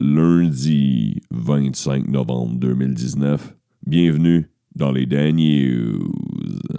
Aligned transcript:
lundi 0.00 1.20
25 1.30 2.08
novembre 2.08 2.54
2019. 2.58 3.56
Bienvenue 3.86 4.46
dans 4.74 4.92
les 4.92 5.06
Dan 5.06 5.36
News. 5.36 5.98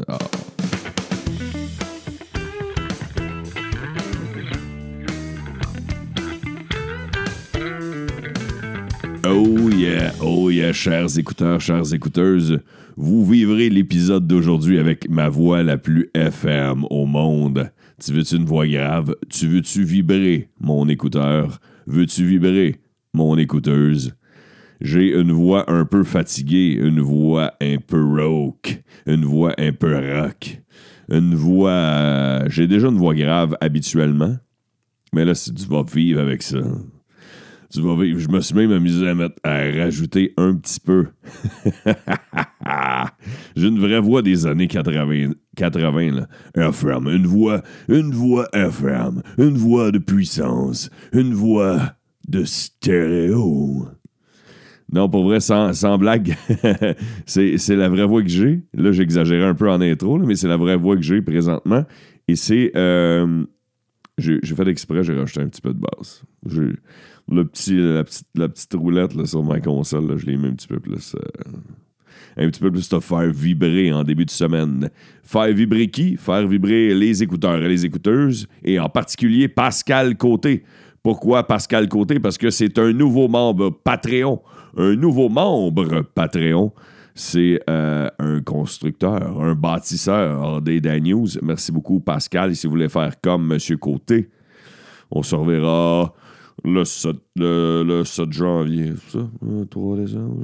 Ah. 0.08 0.18
Oh 9.26 9.70
yeah, 9.70 10.14
oh 10.22 10.50
yeah, 10.50 10.72
chers 10.74 11.18
écouteurs, 11.18 11.60
chères 11.60 11.94
écouteuses, 11.94 12.60
vous 12.96 13.26
vivrez 13.26 13.70
l'épisode 13.70 14.28
d'aujourd'hui 14.28 14.80
avec 14.80 15.10
ma 15.10 15.30
voix 15.30 15.62
la 15.62 15.78
plus 15.78 16.10
FM 16.16 16.86
au 16.90 17.06
monde. 17.06 17.72
Tu 18.04 18.14
veux-tu 18.14 18.38
une 18.38 18.46
voix 18.46 18.68
grave? 18.68 19.16
Tu 19.30 19.48
veux-tu 19.48 19.84
vibrer, 19.84 20.50
mon 20.60 20.88
écouteur? 20.88 21.60
Veux-tu 21.86 22.26
vibrer, 22.26 22.80
mon 23.14 23.38
écouteuse? 23.38 24.16
J'ai 24.82 25.14
une 25.20 25.32
voix 25.32 25.70
un 25.70 25.86
peu 25.86 26.04
fatiguée, 26.04 26.78
une 26.82 27.02
voix 27.02 27.54
un 27.62 27.78
peu 27.86 28.02
rauque, 28.02 28.82
une 29.06 29.26
voix 29.26 29.54
un 29.58 29.74
peu 29.74 29.94
rock, 29.96 30.62
une 31.12 31.36
voix... 31.36 31.72
euh, 31.72 32.46
J'ai 32.50 32.66
déjà 32.68 32.88
une 32.88 32.98
voix 32.98 33.14
grave 33.14 33.58
habituellement, 33.60 34.38
mais 35.14 35.26
là, 35.26 35.34
tu 35.36 35.66
vas 35.68 35.84
vivre 35.84 36.22
avec 36.22 36.44
ça... 36.44 36.60
Tu 37.72 37.82
vas 37.82 37.96
vivre. 38.02 38.18
Je 38.20 38.30
me 38.30 38.40
suis 38.42 38.56
même 38.56 38.72
amusé 38.72 39.08
à, 39.08 39.14
mettre, 39.14 39.36
à 39.44 39.60
rajouter 39.60 40.34
un 40.38 40.56
petit 40.56 40.80
peu. 40.80 41.06
J'ai 43.56 43.68
une 43.68 43.80
vraie 43.80 44.00
voix 44.00 44.24
des 44.24 44.48
années 44.48 44.68
80, 44.68 45.34
80 45.56 46.12
là. 46.12 46.28
FM, 46.56 47.08
une 47.10 47.28
voix, 47.28 47.62
une 47.88 48.12
voix 48.12 48.48
FM, 48.54 49.22
une 49.38 49.56
voix 49.58 49.92
de 49.92 50.00
puissance, 50.00 50.90
une 51.14 51.34
voix 51.36 51.94
de 52.30 52.44
stéréo. 52.44 53.88
Non, 54.92 55.08
pour 55.10 55.24
vrai, 55.24 55.40
sans, 55.40 55.98
blague, 55.98 56.36
c'est 57.26 57.76
la 57.76 57.90
vraie 57.90 58.06
voix 58.06 58.24
que 58.24 58.30
j'ai. 58.30 58.62
Là, 58.74 58.92
j'exagérais 58.92 59.46
un 59.46 59.54
peu 59.54 59.70
en 59.70 59.82
intro, 59.82 60.18
mais 60.20 60.36
c'est 60.36 60.48
la 60.48 60.58
vraie 60.58 60.78
voix 60.78 60.96
que 60.96 61.04
j'ai 61.04 61.22
présentement. 61.22 61.86
Et 62.28 62.36
c'est... 62.36 62.72
euh, 62.76 63.46
j'ai 64.18 64.40
fait 64.42 64.68
exprès, 64.68 65.04
j'ai 65.04 65.14
rajouté 65.14 65.42
un 65.42 65.48
petit 65.48 65.62
peu 65.62 65.74
de 65.74 65.80
basse. 65.80 66.24
Le 66.46 67.46
petit, 67.46 67.76
la, 67.76 68.04
petite, 68.04 68.28
la 68.36 68.50
petite 68.50 68.74
roulette 68.74 69.14
là, 69.16 69.26
sur 69.26 69.44
ma 69.44 69.60
console, 69.60 70.08
là, 70.08 70.18
je 70.18 70.26
l'ai 70.26 70.36
mis 70.38 70.48
un 70.48 70.54
petit 70.54 70.68
peu 70.68 70.80
plus. 70.80 71.16
euh, 71.16 71.52
un 72.38 72.50
petit 72.50 72.60
peu 72.60 72.72
plus 72.72 72.90
de 72.90 73.00
faire 73.00 73.32
vibrer 73.32 73.92
en 73.92 74.04
début 74.04 74.26
de 74.26 74.32
semaine. 74.32 74.90
Faire 75.24 75.54
vibrer 75.54 75.88
qui? 75.90 76.18
Faire 76.18 76.48
vibrer 76.48 76.94
les 76.96 77.22
écouteurs 77.22 77.62
et 77.62 77.68
les 77.68 77.86
écouteuses, 77.86 78.48
et 78.64 78.80
en 78.80 78.90
particulier 78.90 79.48
Pascal 79.48 80.18
Côté. 80.18 80.64
Pourquoi 81.04 81.44
Pascal 81.48 81.88
Côté 81.88 82.20
Parce 82.20 82.38
que 82.38 82.50
c'est 82.50 82.78
un 82.78 82.94
nouveau 82.94 83.28
membre 83.28 83.70
Patreon. 83.70 84.42
Un 84.78 84.96
nouveau 84.96 85.30
membre 85.30 86.02
Patreon. 86.02 86.72
C'est 87.16 87.60
euh, 87.70 88.08
un 88.20 88.42
constructeur, 88.42 89.42
un 89.42 89.54
bâtisseur 89.54 90.62
des 90.62 90.80
Dan 90.80 91.04
News. 91.04 91.28
Merci 91.42 91.72
beaucoup, 91.72 92.00
Pascal. 92.00 92.52
Et 92.52 92.56
si 92.56 92.68
vous 92.68 92.72
voulez 92.72 92.88
faire 92.90 93.20
comme 93.20 93.52
M. 93.52 93.78
Côté, 93.78 94.30
on 95.12 95.24
se 95.24 95.36
reverra 95.36 96.14
le 96.64 96.86
7, 96.86 97.16
le, 97.36 97.84
le 97.86 98.04
7 98.04 98.32
janvier. 98.32 98.94
Ça? 99.10 99.20
Le 99.42 99.66
3 99.66 99.98
décembre, 99.98 100.36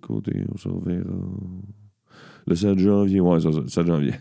côté, 0.00 0.32
on 0.52 0.56
se 0.56 0.68
reverra. 0.68 1.04
Le 2.46 2.54
7 2.54 2.78
janvier, 2.78 3.20
ouais, 3.20 3.40
ça, 3.40 3.50
7 3.66 3.86
janvier. 3.86 4.14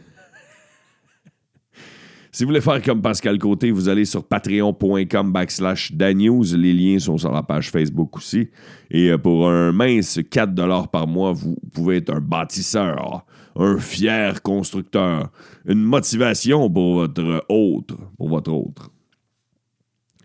Si 2.36 2.44
vous 2.44 2.48
voulez 2.48 2.62
faire 2.62 2.82
comme 2.82 3.00
Pascal 3.00 3.38
Côté, 3.38 3.70
vous 3.70 3.90
allez 3.90 4.06
sur 4.06 4.24
patreon.com 4.28 5.32
backslash 5.32 5.92
danews. 5.92 6.56
Les 6.56 6.74
liens 6.74 6.98
sont 6.98 7.20
sur 7.20 7.32
la 7.32 7.44
page 7.44 7.70
Facebook 7.70 8.18
aussi. 8.18 8.50
Et 8.90 9.12
euh, 9.12 9.20
pour 9.20 9.48
un 9.48 9.72
mince 9.72 10.20
4 10.32 10.90
par 10.90 11.06
mois, 11.06 11.32
vous 11.32 11.56
pouvez 11.72 11.98
être 11.98 12.10
un 12.10 12.20
bâtisseur, 12.20 13.24
un 13.56 13.78
fier 13.78 14.42
constructeur, 14.42 15.32
une 15.68 15.84
motivation 15.84 16.72
pour 16.72 16.96
votre 16.96 17.46
autre, 17.50 17.98
pour 18.18 18.30
votre 18.30 18.52
autre. 18.52 18.90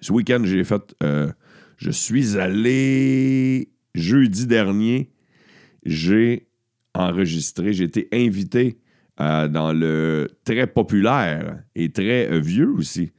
Ce 0.00 0.10
week-end, 0.10 0.40
j'ai 0.44 0.64
fait. 0.64 0.96
euh, 1.02 1.30
je 1.76 1.90
suis 1.90 2.38
allé 2.38 3.68
jeudi 3.94 4.46
dernier. 4.46 5.10
J'ai 5.84 6.48
enregistré, 6.94 7.74
j'ai 7.74 7.84
été 7.84 8.08
invité 8.14 8.78
euh, 9.20 9.48
dans 9.48 9.72
le 9.72 10.28
très 10.44 10.68
populaire 10.68 11.58
et 11.74 11.90
très 11.90 12.30
euh, 12.30 12.38
vieux 12.38 12.70
aussi. 12.70 13.10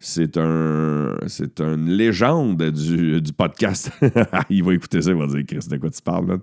C'est 0.00 0.36
un, 0.38 1.14
c'est 1.28 1.60
une 1.60 1.88
légende 1.88 2.70
du, 2.70 3.20
du 3.22 3.32
podcast. 3.32 3.92
il 4.50 4.64
va 4.64 4.74
écouter 4.74 5.02
ça, 5.02 5.10
il 5.10 5.16
va 5.16 5.26
dire 5.28 5.44
Chris, 5.46 5.68
de 5.70 5.76
quoi 5.76 5.90
tu 5.90 6.02
parles, 6.02 6.26
man? 6.26 6.40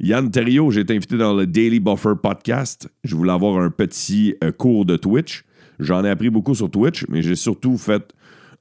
Yann 0.00 0.30
Terrio, 0.32 0.70
j'ai 0.72 0.80
été 0.80 0.96
invité 0.96 1.16
dans 1.16 1.32
le 1.32 1.46
Daily 1.46 1.78
Buffer 1.78 2.14
podcast. 2.20 2.88
Je 3.04 3.14
voulais 3.14 3.32
avoir 3.32 3.62
un 3.62 3.70
petit 3.70 4.34
euh, 4.42 4.50
cours 4.50 4.84
de 4.84 4.96
Twitch. 4.96 5.44
J'en 5.78 6.04
ai 6.04 6.10
appris 6.10 6.30
beaucoup 6.30 6.56
sur 6.56 6.68
Twitch, 6.68 7.06
mais 7.08 7.22
j'ai 7.22 7.36
surtout 7.36 7.78
fait 7.78 8.12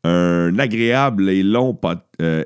un 0.04 0.58
agréable 0.60 1.30
et 1.30 1.42
long 1.44 1.78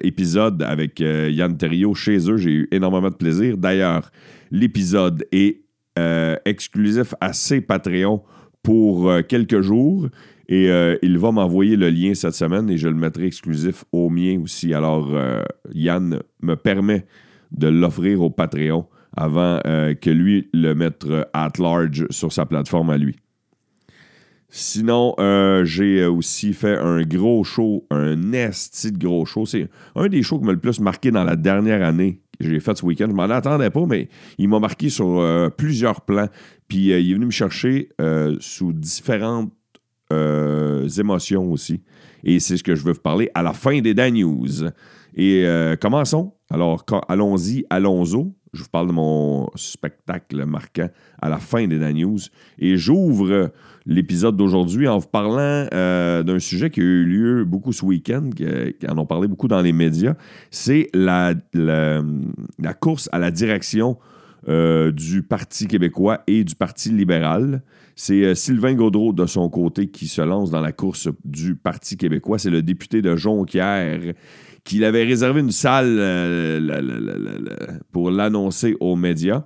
épisode 0.01 0.63
avec 0.63 0.99
Yann 0.99 1.55
Terrio 1.55 1.93
chez 1.93 2.17
eux. 2.31 2.37
J'ai 2.37 2.51
eu 2.51 2.67
énormément 2.71 3.09
de 3.09 3.15
plaisir. 3.15 3.57
D'ailleurs, 3.57 4.09
l'épisode 4.49 5.23
est 5.31 5.62
euh, 5.99 6.37
exclusif 6.45 7.13
à 7.21 7.33
ses 7.33 7.61
Patreons 7.61 8.23
pour 8.63 9.09
euh, 9.09 9.21
quelques 9.21 9.61
jours. 9.61 10.07
Et 10.49 10.69
euh, 10.69 10.97
il 11.03 11.17
va 11.19 11.31
m'envoyer 11.31 11.75
le 11.75 11.89
lien 11.89 12.13
cette 12.15 12.33
semaine 12.33 12.69
et 12.69 12.77
je 12.77 12.87
le 12.87 12.95
mettrai 12.95 13.27
exclusif 13.27 13.85
au 13.91 14.09
mien 14.09 14.39
aussi. 14.43 14.73
Alors, 14.73 15.15
Yann 15.73 16.19
me 16.41 16.55
permet 16.55 17.05
de 17.51 17.67
l'offrir 17.67 18.21
au 18.21 18.29
Patreon 18.29 18.87
avant 19.15 19.59
que 19.63 20.09
lui 20.09 20.49
le 20.53 20.73
mette 20.73 21.05
at 21.33 21.51
large 21.59 22.07
sur 22.09 22.33
sa 22.33 22.45
plateforme 22.45 22.89
à 22.89 22.97
lui. 22.97 23.15
Sinon, 24.55 25.15
euh, 25.17 25.65
j'ai 25.65 26.01
euh, 26.01 26.11
aussi 26.11 26.53
fait 26.53 26.77
un 26.77 27.01
gros 27.01 27.43
show, 27.43 27.87
un 27.89 28.33
esti 28.33 28.91
de 28.91 28.99
gros 28.99 29.25
show. 29.25 29.47
C'est 29.47 29.67
un 29.95 30.07
des 30.07 30.21
shows 30.21 30.37
qui 30.37 30.45
m'a 30.45 30.51
le 30.51 30.59
plus 30.59 30.79
marqué 30.79 31.09
dans 31.09 31.23
la 31.23 31.35
dernière 31.35 31.83
année 31.83 32.21
que 32.39 32.47
j'ai 32.47 32.59
fait 32.59 32.77
ce 32.77 32.85
week-end. 32.85 33.07
Je 33.09 33.15
m'en 33.15 33.23
attendais 33.23 33.71
pas, 33.71 33.83
mais 33.87 34.09
il 34.37 34.49
m'a 34.49 34.59
marqué 34.59 34.89
sur 34.89 35.21
euh, 35.21 35.49
plusieurs 35.49 36.01
plans. 36.01 36.27
Puis 36.67 36.89
il 36.89 36.91
est 36.91 37.13
venu 37.15 37.25
me 37.25 37.31
chercher 37.31 37.89
sous 38.39 38.73
différentes 38.73 39.51
émotions 40.11 41.51
aussi. 41.51 41.81
Et 42.23 42.39
c'est 42.39 42.55
ce 42.55 42.63
que 42.63 42.75
je 42.75 42.83
veux 42.83 42.93
vous 42.93 43.01
parler 43.01 43.31
à 43.33 43.41
la 43.41 43.53
fin 43.53 43.81
des 43.81 43.95
Dan 43.95 44.13
News. 44.13 44.65
Et 45.15 45.47
commençons. 45.81 46.35
Alors, 46.51 46.85
allons-y, 47.09 47.65
allons-y. 47.71 48.31
Je 48.53 48.61
vous 48.61 48.69
parle 48.69 48.87
de 48.87 48.93
mon 48.93 49.49
spectacle 49.55 50.45
marquant 50.45 50.89
à 51.21 51.29
la 51.29 51.39
fin 51.39 51.67
des 51.67 51.79
Dan 51.79 51.95
News. 51.95 52.19
Et 52.59 52.77
j'ouvre 52.77 53.51
l'épisode 53.85 54.37
d'aujourd'hui 54.37 54.87
en 54.87 54.99
vous 54.99 55.07
parlant 55.07 55.67
euh, 55.73 56.21
d'un 56.21 56.39
sujet 56.39 56.69
qui 56.69 56.79
a 56.79 56.83
eu 56.83 57.03
lieu 57.03 57.45
beaucoup 57.45 57.73
ce 57.73 57.83
week-end, 57.83 58.29
qui 58.35 58.45
en 58.87 58.97
ont 58.97 59.05
parlé 59.07 59.27
beaucoup 59.27 59.47
dans 59.47 59.61
les 59.61 59.73
médias. 59.73 60.15
C'est 60.51 60.89
la 60.93 61.33
course 62.79 63.09
à 63.11 63.19
la 63.19 63.31
direction 63.31 63.97
euh, 64.49 64.91
du 64.91 65.23
Parti 65.23 65.67
québécois 65.67 66.21
et 66.27 66.43
du 66.43 66.53
Parti 66.53 66.89
libéral. 66.89 67.61
C'est 67.95 68.25
euh, 68.25 68.35
Sylvain 68.35 68.73
Gaudreau, 68.73 69.13
de 69.13 69.25
son 69.25 69.49
côté, 69.49 69.87
qui 69.87 70.07
se 70.07 70.21
lance 70.21 70.51
dans 70.51 70.59
la 70.59 70.73
course 70.73 71.07
du 71.23 71.55
Parti 71.55 71.95
québécois. 71.95 72.37
C'est 72.37 72.49
le 72.49 72.61
député 72.61 73.01
de 73.01 73.15
Jonquière 73.15 74.01
qui 74.63 74.84
avait 74.84 75.03
réservé 75.03 75.41
une 75.41 75.51
salle 75.51 75.97
euh, 76.00 77.50
pour 77.91 78.12
l'annoncer 78.12 78.75
aux 78.79 78.96
médias. 78.96 79.46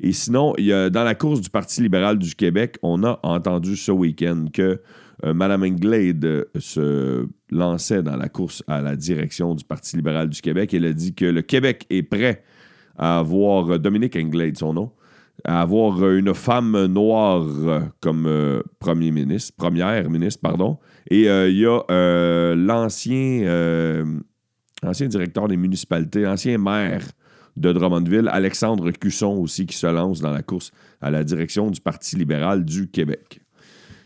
Et 0.00 0.12
sinon, 0.12 0.54
il 0.58 0.66
y 0.66 0.72
a, 0.72 0.90
dans 0.90 1.04
la 1.04 1.14
course 1.14 1.40
du 1.40 1.50
Parti 1.50 1.82
libéral 1.82 2.18
du 2.18 2.34
Québec, 2.34 2.78
on 2.82 3.04
a 3.04 3.20
entendu 3.22 3.76
ce 3.76 3.92
week-end 3.92 4.46
que 4.52 4.80
euh, 5.24 5.34
Mme 5.34 5.62
Anglade 5.62 6.24
euh, 6.24 6.44
se 6.58 7.26
lançait 7.50 8.02
dans 8.02 8.16
la 8.16 8.28
course 8.28 8.64
à 8.66 8.80
la 8.80 8.96
direction 8.96 9.54
du 9.54 9.64
Parti 9.64 9.96
libéral 9.96 10.28
du 10.28 10.40
Québec. 10.40 10.74
Elle 10.74 10.86
a 10.86 10.92
dit 10.92 11.14
que 11.14 11.26
le 11.26 11.42
Québec 11.42 11.86
est 11.90 12.02
prêt 12.02 12.42
à 12.96 13.18
avoir 13.18 13.78
Dominique 13.78 14.16
Anglade, 14.16 14.56
son 14.56 14.72
nom, 14.72 14.90
à 15.44 15.60
avoir 15.60 16.10
une 16.10 16.32
femme 16.32 16.86
noire 16.86 17.44
comme 18.00 18.62
premier 18.78 19.10
ministre, 19.10 19.52
première 19.56 20.08
ministre, 20.08 20.40
pardon. 20.40 20.78
Et 21.10 21.22
il 21.24 21.56
y 21.56 21.66
a 21.66 22.54
l'ancien, 22.54 24.22
ancien 24.84 25.08
directeur 25.08 25.48
des 25.48 25.56
municipalités, 25.56 26.26
ancien 26.26 26.58
maire 26.58 27.02
de 27.56 27.72
Drummondville, 27.72 28.28
Alexandre 28.28 28.90
Cusson 28.90 29.36
aussi, 29.36 29.66
qui 29.66 29.76
se 29.76 29.86
lance 29.86 30.20
dans 30.20 30.32
la 30.32 30.42
course 30.42 30.72
à 31.00 31.10
la 31.10 31.22
direction 31.24 31.70
du 31.70 31.80
Parti 31.80 32.16
libéral 32.16 32.64
du 32.64 32.88
Québec. 32.88 33.40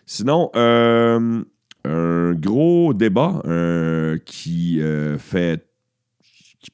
Sinon, 0.06 0.50
euh, 0.56 1.42
un 1.84 2.32
gros 2.32 2.94
débat 2.94 3.42
euh, 3.46 4.18
qui 4.24 4.80
euh, 4.80 5.18
fait 5.18 5.66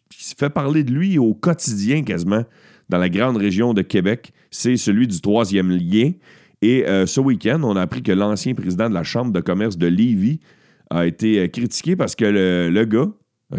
qui 0.09 0.35
fait 0.37 0.51
parler 0.51 0.85
de 0.85 0.93
lui 0.93 1.19
au 1.19 1.35
quotidien 1.35 2.03
quasiment 2.03 2.45
dans 2.89 2.99
la 2.99 3.09
grande 3.09 3.37
région 3.37 3.75
de 3.75 3.83
Québec, 3.83 4.33
c'est 4.51 4.77
celui 4.77 5.07
du 5.07 5.21
troisième 5.21 5.71
lien. 5.71 6.13
Et 6.63 6.85
ce 7.07 7.21
week-end, 7.21 7.61
on 7.63 7.77
a 7.77 7.83
appris 7.83 8.03
que 8.03 8.13
l'ancien 8.13 8.55
président 8.55 8.89
de 8.89 8.95
la 8.95 9.03
Chambre 9.03 9.33
de 9.33 9.41
commerce 9.41 9.77
de 9.77 9.87
Lévis 9.87 10.41
a 10.89 11.05
été 11.07 11.47
critiqué 11.51 11.95
parce 11.95 12.15
que 12.15 12.25
le 12.25 12.85
gars, 12.85 13.09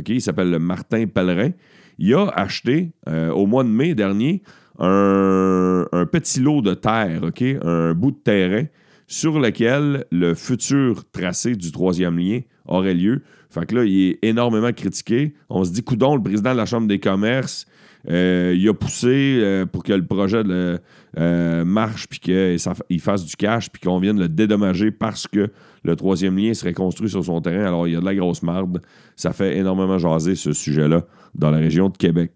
Il 0.07 0.21
s'appelle 0.21 0.57
Martin 0.59 1.05
Pellerin. 1.07 1.51
Il 1.97 2.13
a 2.13 2.27
acheté, 2.29 2.91
euh, 3.07 3.29
au 3.31 3.45
mois 3.45 3.63
de 3.63 3.69
mai 3.69 3.95
dernier, 3.95 4.43
un, 4.79 5.85
petit 6.11 6.39
lot 6.39 6.61
de 6.61 6.73
terre? 6.73 7.21
Un 7.63 7.93
bout 7.93 8.11
de 8.11 8.17
terrain 8.17 8.65
sur 9.07 9.39
lequel 9.39 10.05
le 10.11 10.33
futur 10.33 11.03
tracé 11.11 11.55
du 11.55 11.71
troisième 11.71 12.17
lien 12.17 12.41
aurait 12.65 12.95
lieu. 12.95 13.21
Fait 13.49 13.65
que 13.65 13.75
là, 13.75 13.85
il 13.85 14.09
est 14.09 14.19
énormément 14.23 14.73
critiqué. 14.73 15.33
On 15.49 15.63
se 15.63 15.71
dit, 15.71 15.83
coudon, 15.83 16.15
le 16.15 16.23
président 16.23 16.51
de 16.51 16.57
la 16.57 16.65
Chambre 16.65 16.87
des 16.87 16.99
commerces, 16.99 17.67
euh, 18.09 18.55
il 18.55 18.67
a 18.69 18.73
poussé 18.73 19.39
euh, 19.41 19.65
pour 19.65 19.83
que 19.83 19.93
le 19.93 20.05
projet 20.05 20.43
euh, 20.45 21.65
marche, 21.65 22.07
puis 22.07 22.19
qu'il 22.19 23.01
fasse 23.01 23.25
du 23.25 23.35
cash, 23.35 23.69
puis 23.69 23.81
qu'on 23.81 23.99
vienne 23.99 24.19
le 24.19 24.29
dédommager 24.29 24.91
parce 24.91 25.27
que 25.27 25.49
le 25.83 25.95
troisième 25.95 26.37
lien 26.37 26.53
serait 26.53 26.73
construit 26.73 27.09
sur 27.09 27.23
son 27.23 27.41
terrain. 27.41 27.65
Alors, 27.65 27.87
il 27.87 27.93
y 27.93 27.95
a 27.95 27.99
de 27.99 28.05
la 28.05 28.15
grosse 28.15 28.43
marde. 28.43 28.81
Ça 29.15 29.33
fait 29.33 29.57
énormément 29.57 29.97
jaser 29.97 30.35
ce 30.35 30.53
sujet-là 30.53 31.05
dans 31.33 31.51
la 31.51 31.57
région 31.57 31.89
de 31.89 31.97
Québec. 31.97 32.31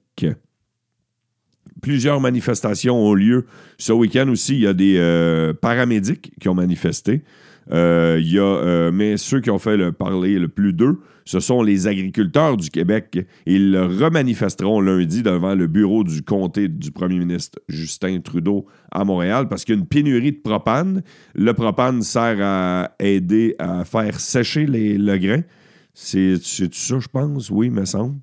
Plusieurs 1.82 2.20
manifestations 2.20 2.96
ont 2.96 3.14
lieu. 3.14 3.46
Ce 3.78 3.94
week-end 3.94 4.28
aussi, 4.28 4.56
il 4.56 4.62
y 4.62 4.68
a 4.68 4.74
des 4.74 5.54
paramédics 5.62 6.32
qui 6.40 6.50
ont 6.50 6.54
manifesté. 6.54 7.24
Euh, 7.72 8.20
y 8.24 8.40
a, 8.40 8.44
euh, 8.44 8.92
mais 8.92 9.18
ceux 9.18 9.42
qui 9.42 9.52
ont 9.52 9.60
fait 9.60 9.78
le 9.78 9.92
parler 9.92 10.40
le 10.40 10.48
plus 10.48 10.74
d'eux, 10.74 11.00
ce 11.26 11.40
sont 11.40 11.62
les 11.62 11.88
agriculteurs 11.88 12.58
du 12.58 12.70
Québec. 12.70 13.20
Ils 13.46 13.72
le 13.72 13.86
remanifesteront 13.86 14.82
lundi 14.82 15.22
devant 15.22 15.54
le 15.54 15.68
bureau 15.68 16.04
du 16.04 16.24
comté 16.24 16.68
du 16.68 16.92
premier 16.92 17.20
ministre 17.20 17.60
Justin 17.70 18.20
Trudeau 18.22 18.66
à 18.92 19.04
Montréal 19.04 19.48
parce 19.48 19.64
qu'il 19.64 19.76
y 19.76 19.78
a 19.78 19.82
une 19.82 19.88
pénurie 19.88 20.32
de 20.32 20.40
propane. 20.40 21.04
Le 21.36 21.54
propane 21.54 22.02
sert 22.02 22.38
à 22.42 22.92
aider 23.00 23.56
à 23.60 23.86
faire 23.86 24.20
sécher 24.20 24.66
les, 24.66 24.98
le 24.98 25.18
grain. 25.18 25.42
C'est 25.94 26.38
ça, 26.42 26.98
je 27.00 27.08
pense? 27.08 27.52
Oui, 27.52 27.70
me 27.70 27.86
semble. 27.86 28.16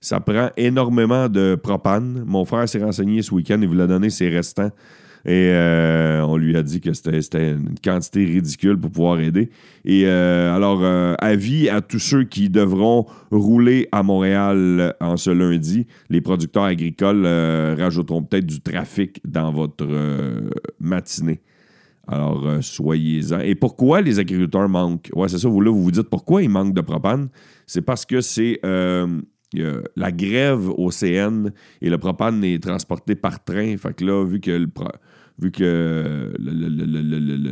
Ça 0.00 0.20
prend 0.20 0.50
énormément 0.56 1.28
de 1.28 1.56
propane. 1.60 2.22
Mon 2.26 2.44
frère 2.44 2.68
s'est 2.68 2.82
renseigné 2.82 3.22
ce 3.22 3.34
week-end 3.34 3.60
et 3.62 3.66
vous 3.66 3.74
l'a 3.74 3.86
donné 3.86 4.10
ses 4.10 4.28
restants 4.28 4.70
et 5.26 5.48
euh, 5.52 6.22
on 6.26 6.36
lui 6.36 6.54
a 6.56 6.62
dit 6.62 6.80
que 6.80 6.92
c'était 6.92 7.52
une 7.52 7.76
quantité 7.82 8.24
ridicule 8.24 8.78
pour 8.78 8.90
pouvoir 8.90 9.20
aider. 9.20 9.48
Et 9.86 10.02
euh, 10.06 10.54
alors, 10.54 10.80
euh, 10.82 11.14
avis 11.18 11.70
à 11.70 11.80
tous 11.80 11.98
ceux 11.98 12.24
qui 12.24 12.50
devront 12.50 13.06
rouler 13.30 13.88
à 13.90 14.02
Montréal 14.02 14.94
en 15.00 15.16
ce 15.16 15.30
lundi, 15.30 15.86
les 16.10 16.20
producteurs 16.20 16.64
agricoles 16.64 17.26
rajouteront 17.78 18.22
peut-être 18.22 18.46
du 18.46 18.60
trafic 18.60 19.20
dans 19.26 19.50
votre 19.50 19.86
matinée. 20.78 21.40
Alors, 22.06 22.46
soyez-en. 22.60 23.40
Et 23.40 23.54
pourquoi 23.54 24.02
les 24.02 24.18
agriculteurs 24.18 24.68
manquent? 24.68 25.10
Ouais, 25.14 25.28
c'est 25.30 25.38
ça, 25.38 25.48
vous 25.48 25.62
là, 25.62 25.70
vous 25.70 25.82
vous 25.82 25.90
dites 25.90 26.10
pourquoi 26.10 26.42
ils 26.42 26.50
manquent 26.50 26.74
de 26.74 26.82
propane? 26.82 27.28
C'est 27.66 27.80
parce 27.80 28.04
que 28.04 28.20
c'est 28.20 28.60
la 29.96 30.12
grève 30.12 30.68
au 30.70 30.90
CN 30.90 31.50
et 31.80 31.90
le 31.90 31.98
propane 31.98 32.42
est 32.44 32.62
transporté 32.62 33.14
par 33.14 33.42
train. 33.44 33.76
Fait 33.76 33.94
que 33.94 34.04
là, 34.04 34.24
vu 34.24 34.40
que 34.40 34.68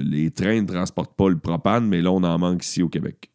les 0.07 0.31
trains 0.31 0.63
ne 0.63 0.67
transportent 0.67 1.17
pas 1.17 1.29
le 1.29 1.39
propane, 1.39 1.87
mais 1.87 2.03
là, 2.03 2.13
on 2.13 2.23
en 2.23 2.39
manque 2.39 2.65
ici 2.65 2.83
au 2.83 2.89
Québec. 2.89 3.33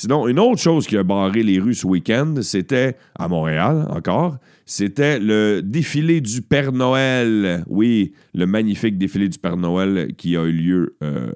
Sinon, 0.00 0.28
une 0.28 0.38
autre 0.38 0.60
chose 0.60 0.86
qui 0.86 0.96
a 0.96 1.02
barré 1.02 1.42
les 1.42 1.58
rues 1.58 1.74
ce 1.74 1.84
week-end, 1.84 2.36
c'était 2.42 2.96
à 3.18 3.26
Montréal 3.26 3.84
encore, 3.90 4.38
c'était 4.64 5.18
le 5.18 5.60
défilé 5.60 6.20
du 6.20 6.40
Père 6.40 6.70
Noël. 6.70 7.64
Oui, 7.66 8.12
le 8.32 8.46
magnifique 8.46 8.96
défilé 8.96 9.28
du 9.28 9.38
Père 9.38 9.56
Noël 9.56 10.14
qui 10.16 10.36
a 10.36 10.44
eu 10.44 10.52
lieu 10.52 10.96
euh, 11.02 11.32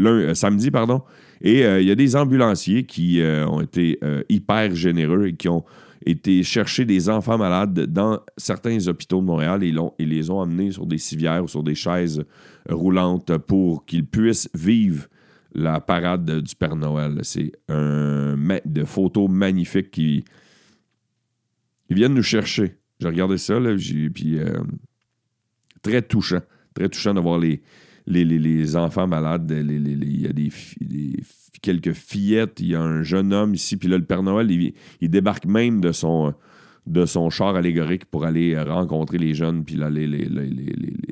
euh, 0.00 0.34
samedi, 0.34 0.70
pardon. 0.70 1.02
Et 1.42 1.64
euh, 1.64 1.80
il 1.80 1.88
y 1.88 1.90
a 1.90 1.94
des 1.94 2.16
ambulanciers 2.16 2.84
qui 2.84 3.20
ont 3.22 3.60
été 3.60 3.98
hyper 4.28 4.74
généreux 4.74 5.26
et 5.28 5.34
qui 5.34 5.48
ont 5.48 5.64
été 6.04 6.42
chercher 6.42 6.84
des 6.84 7.08
enfants 7.08 7.38
malades 7.38 7.86
dans 7.86 8.20
certains 8.36 8.88
hôpitaux 8.88 9.20
de 9.20 9.26
Montréal 9.26 9.62
et, 9.62 10.04
les 10.04 10.30
ont 10.30 10.40
amenés 10.40 10.72
sur 10.72 10.86
des 10.86 10.98
civières 10.98 11.44
ou 11.44 11.48
sur 11.48 11.62
des 11.62 11.74
chaises 11.74 12.24
roulantes 12.68 13.36
pour 13.38 13.84
qu'ils 13.84 14.06
puissent 14.06 14.48
vivre 14.54 15.06
la 15.54 15.80
parade 15.80 16.40
du 16.40 16.56
Père 16.56 16.76
Noël. 16.76 17.20
C'est 17.22 17.52
un 17.68 18.36
de 18.64 18.84
photos 18.84 19.28
magnifiques 19.30 19.90
qui 19.90 20.24
ils 21.92 21.96
viennent 21.96 22.14
nous 22.14 22.22
chercher. 22.22 22.76
J'ai 23.00 23.08
regardé 23.08 23.36
ça, 23.36 23.60
là, 23.60 23.74
puis 23.74 24.38
euh, 24.38 24.62
très 25.82 26.00
touchant. 26.00 26.40
Très 26.74 26.88
touchant 26.88 27.12
de 27.12 27.20
voir 27.20 27.38
les, 27.38 27.60
les, 28.06 28.76
enfants 28.76 29.06
malades. 29.06 29.50
Il 29.50 30.22
y 30.22 30.26
a 30.26 31.22
quelques 31.60 31.92
fillettes, 31.92 32.60
il 32.60 32.68
y 32.68 32.74
a 32.74 32.82
un 32.82 33.02
jeune 33.02 33.32
homme 33.32 33.54
ici, 33.54 33.76
puis 33.76 33.88
là, 33.88 33.96
le 33.96 34.04
Père 34.04 34.22
Noël, 34.22 34.50
il, 34.50 35.10
débarque 35.10 35.46
même 35.46 35.80
de 35.80 35.92
son, 35.92 36.34
de 36.86 37.06
son 37.06 37.30
char 37.30 37.54
allégorique 37.54 38.04
pour 38.06 38.24
aller 38.24 38.58
rencontrer 38.60 39.18
les 39.18 39.34
jeunes, 39.34 39.64
puis 39.64 39.76
là, 39.76 39.88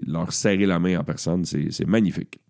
leur 0.07 0.33
serrer 0.33 0.67
la 0.67 0.79
main 0.79 0.99
en 0.99 1.05
personne. 1.05 1.45
C'est 1.45 1.87
magnifique. 1.87 2.41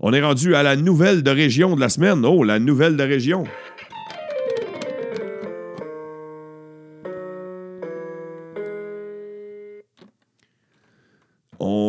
On 0.00 0.12
est 0.12 0.20
rendu 0.20 0.54
à 0.54 0.62
la 0.62 0.76
nouvelle 0.76 1.22
de 1.22 1.30
région 1.30 1.76
de 1.76 1.80
la 1.80 1.88
semaine. 1.88 2.26
Oh, 2.26 2.44
la 2.44 2.58
nouvelle 2.58 2.96
de 2.96 3.02
région. 3.02 3.44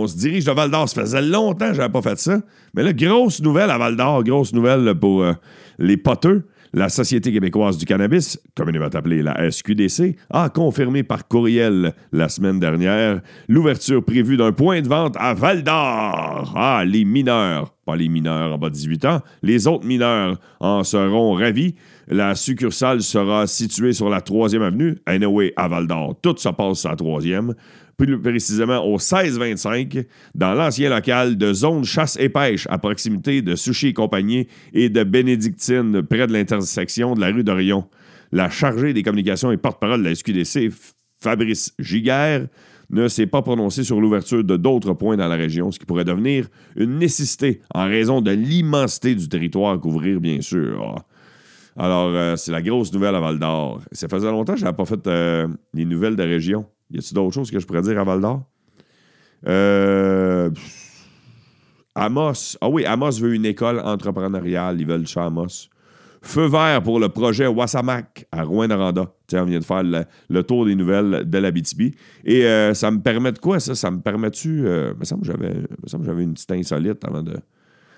On 0.05 0.07
se 0.07 0.17
dirige 0.17 0.45
de 0.45 0.51
Val 0.51 0.69
d'Or. 0.69 0.87
Ça 0.87 1.01
faisait 1.01 1.21
longtemps 1.21 1.69
que 1.69 1.73
je 1.73 1.79
n'avais 1.79 1.91
pas 1.91 2.01
fait 2.01 2.19
ça. 2.19 2.39
Mais 2.75 2.83
là, 2.83 2.93
grosse 2.93 3.41
nouvelle 3.41 3.71
à 3.71 3.77
Val 3.77 3.95
d'Or, 3.95 4.23
grosse 4.23 4.53
nouvelle 4.53 4.93
pour 4.95 5.23
euh, 5.23 5.33
les 5.79 5.97
poteux. 5.97 6.47
La 6.73 6.89
Société 6.89 7.31
québécoise 7.31 7.77
du 7.77 7.85
cannabis, 7.85 8.37
communément 8.53 8.89
appelée 8.93 9.23
la 9.23 9.49
SQDC, 9.49 10.17
a 10.29 10.49
confirmé 10.49 11.03
par 11.03 11.25
courriel 11.25 11.93
la 12.11 12.27
semaine 12.27 12.59
dernière 12.59 13.21
l'ouverture 13.47 14.03
prévue 14.03 14.35
d'un 14.35 14.51
point 14.51 14.81
de 14.81 14.89
vente 14.89 15.15
à 15.17 15.33
Val 15.33 15.63
d'Or. 15.63 16.53
Ah, 16.53 16.83
les 16.85 17.05
mineurs, 17.05 17.73
pas 17.85 17.95
les 17.95 18.09
mineurs 18.09 18.53
en 18.53 18.57
bas 18.57 18.67
de 18.67 18.73
18 18.73 19.05
ans, 19.05 19.21
les 19.41 19.67
autres 19.67 19.85
mineurs 19.85 20.37
en 20.59 20.83
seront 20.83 21.33
ravis. 21.35 21.75
La 22.09 22.35
succursale 22.35 23.01
sera 23.01 23.47
située 23.47 23.93
sur 23.93 24.09
la 24.09 24.19
3e 24.19 24.61
avenue, 24.61 24.97
anyway, 25.05 25.53
à 25.55 25.69
Val 25.69 25.87
d'Or. 25.87 26.15
Tout 26.21 26.35
se 26.37 26.49
passe 26.49 26.85
à 26.85 26.89
la 26.89 26.95
3e 26.97 27.53
plus 27.97 28.19
précisément 28.19 28.83
au 28.83 28.93
1625, 28.93 30.05
dans 30.33 30.53
l'ancien 30.53 30.89
local 30.89 31.37
de 31.37 31.53
Zone 31.53 31.83
Chasse 31.83 32.17
et 32.19 32.29
Pêche, 32.29 32.67
à 32.69 32.77
proximité 32.77 33.41
de 33.41 33.55
Sushi 33.55 33.87
et 33.87 33.93
Compagnie 33.93 34.47
et 34.73 34.89
de 34.89 35.03
Bénédictine, 35.03 36.01
près 36.03 36.27
de 36.27 36.33
l'intersection 36.33 37.15
de 37.15 37.21
la 37.21 37.27
rue 37.27 37.43
d'Orion. 37.43 37.85
La 38.31 38.49
chargée 38.49 38.93
des 38.93 39.03
communications 39.03 39.51
et 39.51 39.57
porte-parole 39.57 40.03
de 40.03 40.09
la 40.09 40.15
SQDC, 40.15 40.71
Fabrice 41.19 41.73
Giguère, 41.79 42.47
ne 42.89 43.07
s'est 43.07 43.27
pas 43.27 43.41
prononcé 43.41 43.83
sur 43.83 43.99
l'ouverture 43.99 44.43
de 44.43 44.57
d'autres 44.57 44.93
points 44.93 45.17
dans 45.17 45.27
la 45.27 45.35
région, 45.35 45.71
ce 45.71 45.79
qui 45.79 45.85
pourrait 45.85 46.03
devenir 46.03 46.47
une 46.75 46.97
nécessité 46.97 47.61
en 47.73 47.85
raison 47.85 48.21
de 48.21 48.31
l'immensité 48.31 49.15
du 49.15 49.27
territoire 49.27 49.73
à 49.73 49.77
couvrir, 49.77 50.19
bien 50.19 50.41
sûr. 50.41 51.03
Alors, 51.77 52.09
euh, 52.13 52.35
c'est 52.35 52.51
la 52.51 52.61
grosse 52.61 52.93
nouvelle 52.93 53.15
à 53.15 53.19
Val 53.19 53.39
d'Or. 53.39 53.81
Ça 53.91 54.07
faisait 54.07 54.29
longtemps 54.29 54.53
que 54.53 54.59
je 54.59 54.65
n'avais 54.65 54.77
pas 54.77 54.85
fait 54.85 55.07
euh, 55.07 55.47
les 55.73 55.85
nouvelles 55.85 56.15
de 56.15 56.23
région. 56.23 56.65
Y 56.91 56.97
a-t-il 56.97 57.13
d'autres 57.13 57.33
choses 57.33 57.51
que 57.51 57.59
je 57.59 57.65
pourrais 57.65 57.81
dire 57.81 57.99
à 57.99 58.03
Val 58.03 58.21
d'Or? 58.21 58.43
Euh, 59.47 60.49
Amos. 61.95 62.57
Ah 62.61 62.69
oui, 62.69 62.85
Amos 62.85 63.19
veut 63.19 63.33
une 63.33 63.45
école 63.45 63.79
entrepreneuriale. 63.79 64.79
Ils 64.79 64.87
veulent 64.87 65.07
chez 65.07 65.19
Amos. 65.19 65.69
Feu 66.21 66.47
vert 66.47 66.81
pour 66.81 66.99
le 66.99 67.09
projet 67.09 67.45
Wasamac 67.45 68.25
à 68.31 68.43
Rouen-Noranda. 68.43 69.13
On 69.33 69.45
vient 69.45 69.59
de 69.59 69.63
faire 69.63 69.83
le, 69.83 70.43
tour 70.43 70.65
des 70.65 70.73
nouvelles 70.73 71.29
de 71.29 71.37
la 71.37 71.51
BTB. 71.51 71.93
Et 72.23 72.45
euh, 72.45 72.73
ça 72.73 72.89
me 72.89 72.99
permet 72.99 73.31
de 73.31 73.37
quoi, 73.37 73.59
ça? 73.59 73.75
Ça 73.75 73.91
me 73.91 73.99
permet-tu... 73.99 74.65
Euh, 74.65 74.93
me 74.99 75.05
semble 75.05 75.21
que 75.21 75.31
j'avais 75.85 76.23
une 76.23 76.33
petite 76.33 76.51
insolite 76.51 77.05
avant 77.05 77.21
de... 77.21 77.35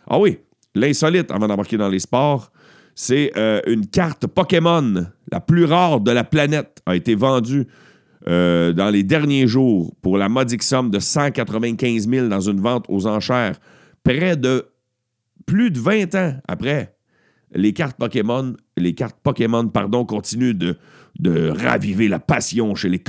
Ah 0.09 0.19
oui, 0.19 0.39
l'insolite 0.75 1.31
avant 1.31 1.47
d'embarquer 1.47 1.77
dans 1.77 1.87
les 1.87 1.99
sports, 1.99 2.51
c'est 2.95 3.31
euh, 3.37 3.61
une 3.67 3.87
carte 3.87 4.27
Pokémon, 4.27 5.05
la 5.31 5.39
plus 5.39 5.65
rare 5.65 6.01
de 6.01 6.11
la 6.11 6.23
planète, 6.23 6.81
a 6.85 6.95
été 6.95 7.15
vendue 7.15 7.67
euh, 8.27 8.73
dans 8.73 8.89
les 8.89 9.03
derniers 9.03 9.47
jours 9.47 9.95
pour 10.01 10.17
la 10.17 10.27
modique 10.29 10.63
somme 10.63 10.89
de 10.89 10.99
195 10.99 12.09
000 12.09 12.27
dans 12.27 12.41
une 12.41 12.59
vente 12.59 12.85
aux 12.89 13.07
enchères, 13.07 13.59
près 14.03 14.35
de 14.35 14.65
plus 15.45 15.71
de 15.71 15.79
20 15.79 16.15
ans 16.15 16.33
après, 16.47 16.97
les 17.53 17.73
cartes 17.73 17.97
Pokémon, 17.97 18.55
les 18.75 18.93
cartes 18.93 19.17
Pokémon, 19.23 19.67
pardon, 19.69 20.05
continuent 20.05 20.53
de, 20.53 20.75
de 21.19 21.49
raviver 21.49 22.07
la 22.09 22.19
passion 22.19 22.75
chez 22.75 22.89
les 22.89 23.01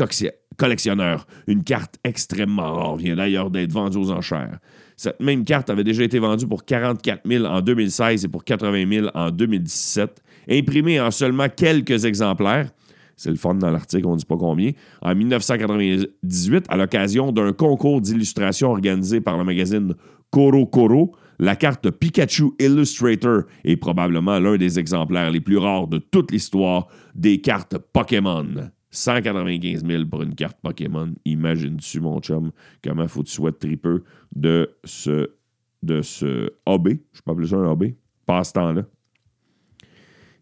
collectionneurs. 0.56 1.26
Une 1.46 1.64
carte 1.64 1.96
extrêmement 2.04 2.74
rare 2.74 2.96
vient 2.96 3.16
d'ailleurs 3.16 3.50
d'être 3.50 3.72
vendue 3.72 3.98
aux 3.98 4.10
enchères. 4.10 4.58
Cette 4.96 5.20
même 5.20 5.44
carte 5.44 5.70
avait 5.70 5.84
déjà 5.84 6.04
été 6.04 6.18
vendue 6.18 6.46
pour 6.46 6.64
44 6.64 7.22
000 7.26 7.44
en 7.44 7.60
2016 7.60 8.24
et 8.24 8.28
pour 8.28 8.44
80 8.44 8.88
000 8.88 9.08
en 9.14 9.30
2017, 9.30 10.22
imprimée 10.50 11.00
en 11.00 11.10
seulement 11.10 11.48
quelques 11.48 12.04
exemplaires. 12.04 12.70
C'est 13.18 13.30
le 13.30 13.36
fun 13.36 13.54
dans 13.54 13.70
l'article, 13.70 14.06
on 14.06 14.12
ne 14.12 14.18
dit 14.18 14.24
pas 14.24 14.36
combien. 14.36 14.70
En 15.02 15.12
1998, 15.12 16.66
à 16.68 16.76
l'occasion 16.76 17.32
d'un 17.32 17.52
concours 17.52 18.00
d'illustration 18.00 18.70
organisé 18.70 19.20
par 19.20 19.36
le 19.36 19.44
magazine 19.44 19.94
Koro 20.30 20.64
Koro, 20.66 21.16
La 21.40 21.56
carte 21.56 21.90
Pikachu 21.90 22.52
Illustrator 22.58 23.42
est 23.64 23.76
probablement 23.76 24.38
l'un 24.38 24.56
des 24.56 24.78
exemplaires 24.78 25.30
les 25.30 25.40
plus 25.40 25.58
rares 25.58 25.88
de 25.88 25.98
toute 25.98 26.32
l'histoire 26.32 26.88
des 27.14 27.40
cartes 27.40 27.76
Pokémon. 27.92 28.70
195 28.90 29.84
000 29.84 30.06
pour 30.06 30.22
une 30.22 30.34
carte 30.34 30.58
Pokémon. 30.62 31.12
Imagine-tu, 31.24 32.00
mon 32.00 32.20
chum, 32.20 32.52
comment 32.82 33.06
faut 33.06 33.22
tu 33.22 33.32
sois 33.32 33.52
tripeux 33.52 34.04
de 34.34 34.70
ce, 34.84 35.30
de 35.82 36.02
ce 36.02 36.50
AB, 36.66 36.88
je 37.12 37.20
peux 37.22 37.32
appeler 37.32 37.46
ça 37.48 37.56
un 37.56 37.70
AB, 37.70 37.92
passe-temps-là. 38.26 38.84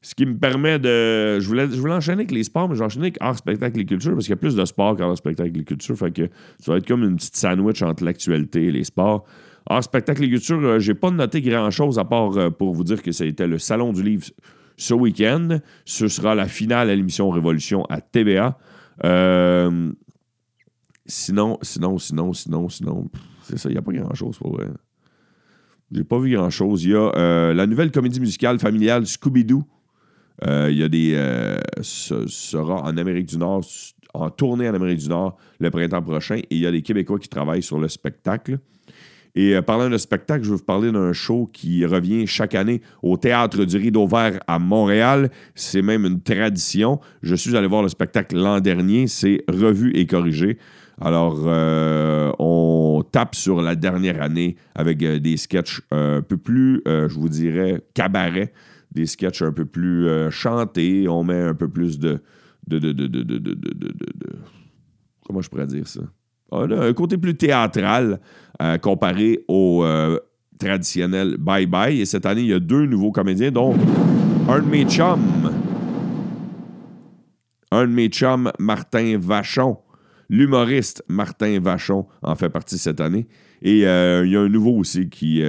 Ce 0.03 0.15
qui 0.15 0.27
me 0.27 0.37
permet 0.37 0.79
de. 0.79 1.41
Je 1.41 1.47
voulais, 1.49 1.69
je 1.69 1.81
voulais 1.81 1.95
enchaîner 1.95 2.21
avec 2.21 2.31
les 2.31 2.45
sports, 2.45 2.69
mais 2.69 2.77
j'ai 2.77 2.85
enchaîné 2.85 3.07
avec 3.07 3.17
art, 3.21 3.37
spectacle 3.37 3.81
et 3.81 3.85
culture 3.85 4.13
parce 4.13 4.25
qu'il 4.25 4.33
y 4.33 4.35
a 4.35 4.37
plus 4.37 4.55
de 4.55 4.65
sport 4.65 4.97
qu'art, 4.97 5.17
spectacle 5.17 5.59
et 5.59 5.65
culture. 5.65 5.97
Fait 5.97 6.13
que 6.13 6.29
ça 6.61 6.73
va 6.73 6.79
être 6.79 6.87
comme 6.87 7.03
une 7.03 7.17
petite 7.17 7.37
sandwich 7.37 7.83
entre 7.83 8.05
l'actualité 8.05 8.67
et 8.67 8.73
les 8.73 8.85
sports. 8.85 9.25
Art, 9.69 9.83
spectacle 9.83 10.23
et 10.25 10.31
culture, 10.31 10.61
euh, 10.63 10.79
j'ai 10.79 10.95
pas 10.95 11.11
noté 11.11 11.41
grand-chose 11.43 11.99
à 11.99 12.05
part 12.05 12.37
euh, 12.37 12.51
pour 12.51 12.73
vous 12.73 12.85
dire 12.85 13.03
que 13.03 13.11
c'était 13.11 13.49
le 13.49 13.59
Salon 13.59 13.93
du 13.93 14.03
livre 14.03 14.27
ce 14.77 14.95
week-end. 14.95 15.59
Ce 15.85 16.09
sera 16.09 16.35
la 16.35 16.47
finale 16.47 16.91
à 16.91 16.95
l'émission 16.95 17.29
Révolution 17.31 17.85
à 17.87 18.01
TVA. 18.01 18.59
Euh, 19.05 19.91
sinon, 21.05 21.59
sinon, 21.63 21.99
sinon, 21.99 22.33
sinon, 22.33 22.69
sinon, 22.69 23.11
c'est 23.43 23.59
ça, 23.59 23.69
il 23.71 23.73
n'y 23.73 23.79
a 23.79 23.83
pas 23.83 23.93
grand-chose 23.93 24.39
pour 24.39 24.55
vrai. 24.55 24.69
J'ai 25.91 26.05
pas 26.05 26.19
vu 26.19 26.33
grand-chose. 26.35 26.85
Il 26.85 26.91
y 26.91 26.95
a 26.95 27.53
la 27.55 27.67
nouvelle 27.67 27.91
comédie 27.91 28.21
musicale 28.21 28.59
familiale 28.59 29.05
Scooby-Doo 29.05 29.59
euh, 29.59 29.76
il 30.45 30.79
y 30.79 30.83
a 30.83 30.89
des. 30.89 31.13
Euh, 31.15 31.59
sera 31.83 32.83
en 32.83 32.97
Amérique 32.97 33.27
du 33.27 33.39
Nord, 33.39 33.65
en 34.15 34.31
tournée 34.31 34.69
en 34.69 34.75
Amérique 34.75 34.99
du 34.99 35.09
Nord 35.09 35.37
le 35.59 35.71
printemps 35.71 36.03
prochain. 36.03 36.37
Et 36.37 36.47
il 36.51 36.59
y 36.59 36.67
a 36.67 36.73
des 36.73 36.83
Québécois 36.83 37.19
qui 37.19 37.29
travaillent 37.29 37.63
sur 37.63 37.79
le 37.79 37.89
spectacle. 37.89 38.59
Et 39.35 39.55
euh, 39.55 39.63
parlant 39.63 39.91
de 39.91 39.99
spectacle, 39.99 40.45
je 40.45 40.51
vais 40.51 40.57
vous 40.57 40.65
parler 40.65 40.91
d'un 40.91 41.13
show 41.13 41.49
qui 41.53 41.85
revient 41.85 42.27
chaque 42.27 42.55
année 42.55 42.81
au 43.03 43.17
Théâtre 43.19 43.65
du 43.65 43.77
Rideau 43.77 44.07
Vert 44.07 44.41
à 44.47 44.59
Montréal. 44.59 45.31
C'est 45.55 45.83
même 45.83 46.05
une 46.07 46.21
tradition. 46.23 47.01
Je 47.23 47.35
suis 47.35 47.57
allé 47.57 47.67
voir 47.67 47.83
le 47.83 47.89
spectacle 47.89 48.37
l'an 48.37 48.61
dernier. 48.61 49.07
C'est 49.07 49.43
revu 49.49 49.93
et 49.95 50.07
corrigé. 50.07 50.59
Alors, 50.99 51.41
on 52.39 53.05
tape 53.13 53.35
sur 53.35 53.61
la 53.61 53.77
dernière 53.77 54.23
année 54.23 54.57
avec 54.75 54.97
des 54.97 55.37
sketchs 55.37 55.83
un 55.91 56.23
peu 56.23 56.39
plus, 56.39 56.81
je 56.87 57.13
vous 57.13 57.29
dirais, 57.29 57.83
cabaret 57.93 58.55
des 58.97 59.07
sketchs 59.07 59.43
un 59.43 59.53
peu 59.53 59.67
plus 59.67 60.09
euh, 60.09 60.31
chantés, 60.31 61.07
on 61.07 61.23
met 61.23 61.41
un 61.41 61.55
peu 61.55 61.69
plus 61.69 61.99
de 61.99 62.21
de, 62.67 62.81
de, 62.81 62.91
de, 62.91 63.07
de, 63.07 63.55
comment 65.25 65.41
je 65.41 65.49
pourrais 65.49 65.69
dire 65.69 65.87
ça? 65.87 66.01
Ah, 66.51 66.63
un 66.63 66.93
côté 66.95 67.17
plus 67.17 67.37
théâtral 67.37 68.21
euh, 68.61 68.77
comparé 68.79 69.45
au 69.47 69.85
euh, 69.85 70.19
traditionnel 70.59 71.37
Bye 71.39 71.67
Bye. 71.67 72.01
Et 72.01 72.07
cette 72.07 72.27
année, 72.27 72.41
il 72.41 72.49
y 72.49 72.53
a 72.53 72.59
deux 72.59 72.87
nouveaux 72.87 73.13
comédiens, 73.13 73.53
dont 73.53 73.77
un 74.49 74.59
de 74.59 74.67
mes 74.67 74.85
chums, 74.85 75.53
un 77.71 77.87
de 77.87 77.93
mes 77.93 78.09
chums, 78.09 78.51
Martin 78.59 79.17
Vachon. 79.21 79.79
L'humoriste 80.29 81.05
Martin 81.07 81.61
Vachon 81.61 82.07
en 82.23 82.35
fait 82.35 82.51
partie 82.51 82.79
cette 82.79 83.01
année. 83.01 83.29
Et 83.63 83.83
il 83.83 84.31
y 84.33 84.37
a 84.37 84.41
un 84.41 84.49
nouveau 84.49 84.73
aussi 84.73 85.09
qui, 85.09 85.41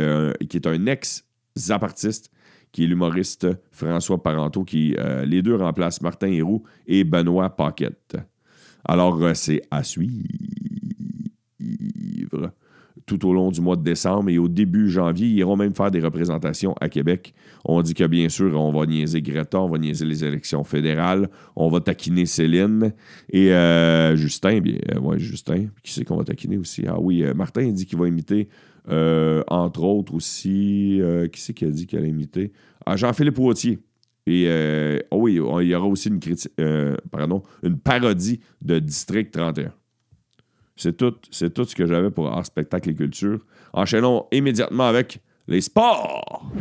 qui 0.50 0.58
est 0.58 0.68
un 0.68 0.86
ex-zapartiste 0.86 2.30
qui 2.72 2.84
est 2.84 2.88
l'humoriste 2.88 3.48
François 3.72 4.22
Parenteau, 4.22 4.64
qui 4.64 4.96
euh, 4.98 5.26
les 5.26 5.42
deux 5.42 5.56
remplacent 5.56 6.02
Martin 6.02 6.28
Héroux 6.28 6.64
et 6.88 7.04
Benoît 7.04 7.50
Paquette. 7.50 8.18
Alors, 8.86 9.22
euh, 9.22 9.34
c'est 9.34 9.62
à 9.72 9.84
suivre 9.84 10.24
tout 13.06 13.26
au 13.26 13.34
long 13.34 13.52
du 13.52 13.62
mois 13.62 13.78
de 13.78 13.84
décembre 13.84 14.30
et 14.30 14.38
au 14.38 14.50
début 14.50 14.90
janvier. 14.90 15.28
Ils 15.28 15.38
iront 15.38 15.56
même 15.56 15.74
faire 15.74 15.90
des 15.90 16.02
représentations 16.02 16.76
à 16.82 16.90
Québec. 16.90 17.34
On 17.64 17.82
dit 17.82 17.94
que 17.94 18.06
bien 18.06 18.28
sûr, 18.28 18.60
on 18.60 18.74
va 18.74 18.86
niaiser 18.86 19.22
Greta, 19.22 19.62
on 19.62 19.70
va 19.70 19.78
niaiser 19.78 20.06
les 20.06 20.26
élections 20.26 20.66
fédérales, 20.66 21.30
on 21.56 21.70
va 21.70 21.80
taquiner 21.80 22.26
Céline 22.26 22.94
et 23.32 23.54
euh, 23.54 24.18
Justin. 24.18 24.60
Bien, 24.60 24.78
ouais, 25.02 25.20
Justin. 25.20 25.68
Qui 25.84 25.94
c'est 25.94 26.04
qu'on 26.04 26.18
va 26.18 26.26
taquiner 26.26 26.58
aussi? 26.58 26.84
Ah 26.86 27.00
oui, 27.00 27.24
Martin 27.34 27.72
dit 27.72 27.86
qu'il 27.86 27.98
va 27.98 28.10
imiter 28.10 28.50
euh, 28.90 29.44
entre 29.48 29.84
autres 29.84 30.14
aussi, 30.14 31.00
euh, 31.02 31.28
qui 31.28 31.42
c'est 31.42 31.54
qui 31.54 31.66
a 31.66 31.70
dit 31.70 31.88
qu'elle 31.88 32.04
a 32.04 32.08
imité? 32.08 32.52
Ah, 32.86 32.96
Jean-Philippe 32.96 33.38
Wautier. 33.38 33.80
Et 34.26 34.46
euh, 34.48 35.00
oh 35.12 35.18
oui, 35.22 35.34
il 35.34 35.68
y 35.68 35.76
aura 35.76 35.88
aussi 35.88 36.10
une, 36.10 36.20
pardon, 37.12 37.44
une 37.64 37.78
parodie 37.78 38.42
de 38.62 38.80
District 38.80 39.32
31. 39.32 39.72
C'est 40.76 40.96
tout, 40.96 41.12
tout 41.12 41.64
ce 41.66 41.76
que 41.76 41.88
j'avais 41.88 42.12
pour 42.12 42.28
art, 42.28 42.46
spectacle 42.46 42.90
et 42.90 42.96
culture. 42.96 43.40
Enchaînons 43.74 44.26
immédiatement 44.32 44.88
avec 44.88 45.20
les 45.48 45.62
sports. 45.62 46.52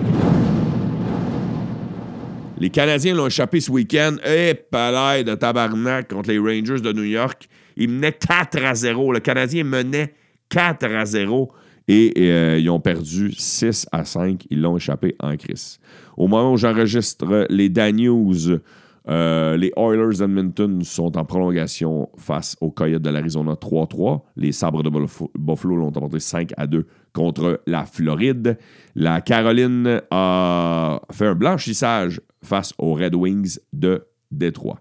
Les 2.59 2.71
Canadiens 2.71 3.15
l'ont 3.15 3.27
échappé 3.27 3.61
ce 3.61 3.71
week-end. 3.71 4.17
Et 4.25 4.55
palais 4.55 5.25
de 5.25 5.35
tabarnak 5.35 6.09
contre 6.09 6.31
les 6.31 6.39
Rangers 6.39 6.81
de 6.81 6.93
New 6.93 7.03
York. 7.03 7.49
Ils 7.77 7.91
menaient 7.91 8.13
4 8.13 8.65
à 8.65 8.75
0. 8.75 9.13
Le 9.13 9.21
Canadien 9.21 9.65
menait 9.65 10.15
4 10.49 10.85
à 10.85 11.05
0 11.05 11.53
et 11.89 12.13
euh, 12.17 12.59
ils 12.59 12.69
ont 12.71 12.81
perdu 12.81 13.33
6 13.33 13.87
à 13.93 14.05
5. 14.05 14.47
Ils 14.51 14.61
l'ont 14.61 14.77
échappé 14.77 15.15
en 15.21 15.37
crise. 15.37 15.79
Au 16.17 16.27
moment 16.27 16.53
où 16.53 16.57
j'enregistre 16.57 17.47
les 17.49 17.69
Daniels, 17.69 18.61
euh, 19.09 19.57
les 19.57 19.73
Oilers 19.77 20.19
d'Edmonton 20.19 20.83
sont 20.83 21.17
en 21.17 21.25
prolongation 21.25 22.09
face 22.17 22.57
aux 22.61 22.73
Coyotes 22.73 23.03
de 23.03 23.11
l'Arizona 23.11 23.53
3-3. 23.53 24.23
Les 24.37 24.51
Sabres 24.51 24.83
de 24.83 24.91
Buffalo 24.91 25.77
l'ont 25.77 25.89
emporté 25.89 26.19
5 26.19 26.53
à 26.57 26.67
2 26.67 26.87
contre 27.13 27.63
la 27.67 27.85
Floride. 27.85 28.59
La 28.97 29.21
Caroline 29.21 30.01
a 30.11 31.01
fait 31.13 31.27
un 31.27 31.35
blanchissage 31.35 32.21
face 32.43 32.73
aux 32.79 32.95
Red 32.95 33.15
Wings 33.15 33.59
de 33.73 34.07
Détroit. 34.33 34.81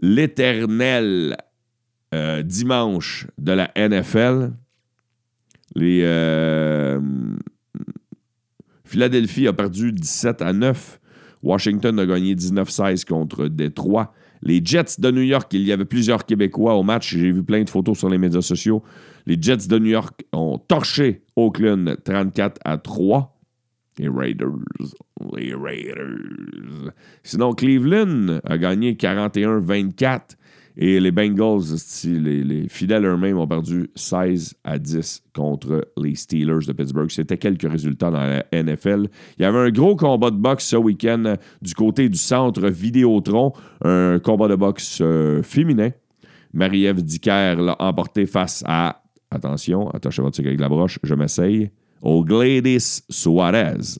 L'éternel 0.00 1.36
euh, 2.14 2.42
dimanche 2.42 3.26
de 3.38 3.52
la 3.52 3.70
NFL, 3.76 4.52
les, 5.74 6.00
euh, 6.02 7.00
Philadelphie 8.84 9.46
a 9.46 9.52
perdu 9.52 9.92
17 9.92 10.42
à 10.42 10.52
9. 10.52 11.00
Washington 11.42 11.98
a 11.98 12.06
gagné 12.06 12.34
19-16 12.34 13.04
contre 13.04 13.48
Détroit. 13.48 14.12
Les 14.42 14.60
Jets 14.64 14.98
de 14.98 15.10
New 15.10 15.22
York, 15.22 15.52
il 15.52 15.62
y 15.62 15.72
avait 15.72 15.84
plusieurs 15.84 16.24
Québécois 16.24 16.74
au 16.74 16.82
match. 16.82 17.14
J'ai 17.14 17.32
vu 17.32 17.42
plein 17.42 17.62
de 17.62 17.70
photos 17.70 17.98
sur 17.98 18.08
les 18.08 18.18
médias 18.18 18.40
sociaux. 18.40 18.82
Les 19.26 19.36
Jets 19.40 19.68
de 19.68 19.78
New 19.78 19.90
York 19.90 20.24
ont 20.32 20.58
torché 20.58 21.22
Oakland 21.36 21.96
34 22.04 22.60
à 22.64 22.78
3. 22.78 23.36
Les 23.98 24.08
Raiders. 24.08 24.52
Les 25.36 25.54
Raiders. 25.54 26.92
Sinon, 27.24 27.52
Cleveland 27.52 28.40
a 28.44 28.58
gagné 28.58 28.94
41-24. 28.94 30.36
Et 30.80 31.00
les 31.00 31.10
Bengals, 31.10 31.74
les, 32.04 32.68
fidèles 32.68 33.04
eux-mêmes, 33.04 33.36
ont 33.36 33.48
perdu 33.48 33.90
16 33.96 34.54
à 34.62 34.78
10 34.78 35.24
contre 35.34 35.88
les 36.00 36.14
Steelers 36.14 36.66
de 36.68 36.72
Pittsburgh. 36.72 37.10
C'était 37.10 37.36
quelques 37.36 37.68
résultats 37.68 38.12
dans 38.12 38.20
la 38.20 38.44
NFL. 38.52 39.08
Il 39.38 39.42
y 39.42 39.44
avait 39.44 39.58
un 39.58 39.70
gros 39.70 39.96
combat 39.96 40.30
de 40.30 40.36
boxe 40.36 40.66
ce 40.66 40.76
week-end 40.76 41.34
du 41.60 41.74
côté 41.74 42.08
du 42.08 42.16
centre 42.16 42.68
Vidéotron, 42.68 43.52
un 43.84 44.20
combat 44.20 44.46
de 44.46 44.54
boxe 44.54 45.00
euh, 45.00 45.42
féminin. 45.42 45.90
Marie-Ève 46.52 47.02
Dicker 47.02 47.56
l'a 47.56 47.74
emporté 47.80 48.24
face 48.26 48.62
à, 48.64 49.02
attention, 49.32 49.90
attachez 49.90 50.22
votre 50.22 50.38
avec 50.40 50.60
la 50.60 50.68
broche, 50.68 51.00
je 51.02 51.14
m'essaye, 51.16 51.72
au 52.02 52.24
Gladys 52.24 53.02
Suarez. 53.10 53.98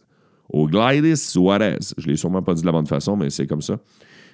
Au 0.48 0.68
Gladys 0.68 1.16
Suarez. 1.16 1.78
Je 1.98 2.06
ne 2.06 2.12
l'ai 2.12 2.16
sûrement 2.16 2.42
pas 2.42 2.54
dit 2.54 2.62
de 2.62 2.66
la 2.66 2.72
bonne 2.72 2.86
façon, 2.86 3.16
mais 3.16 3.30
c'est 3.30 3.48
comme 3.48 3.62
ça. 3.62 3.80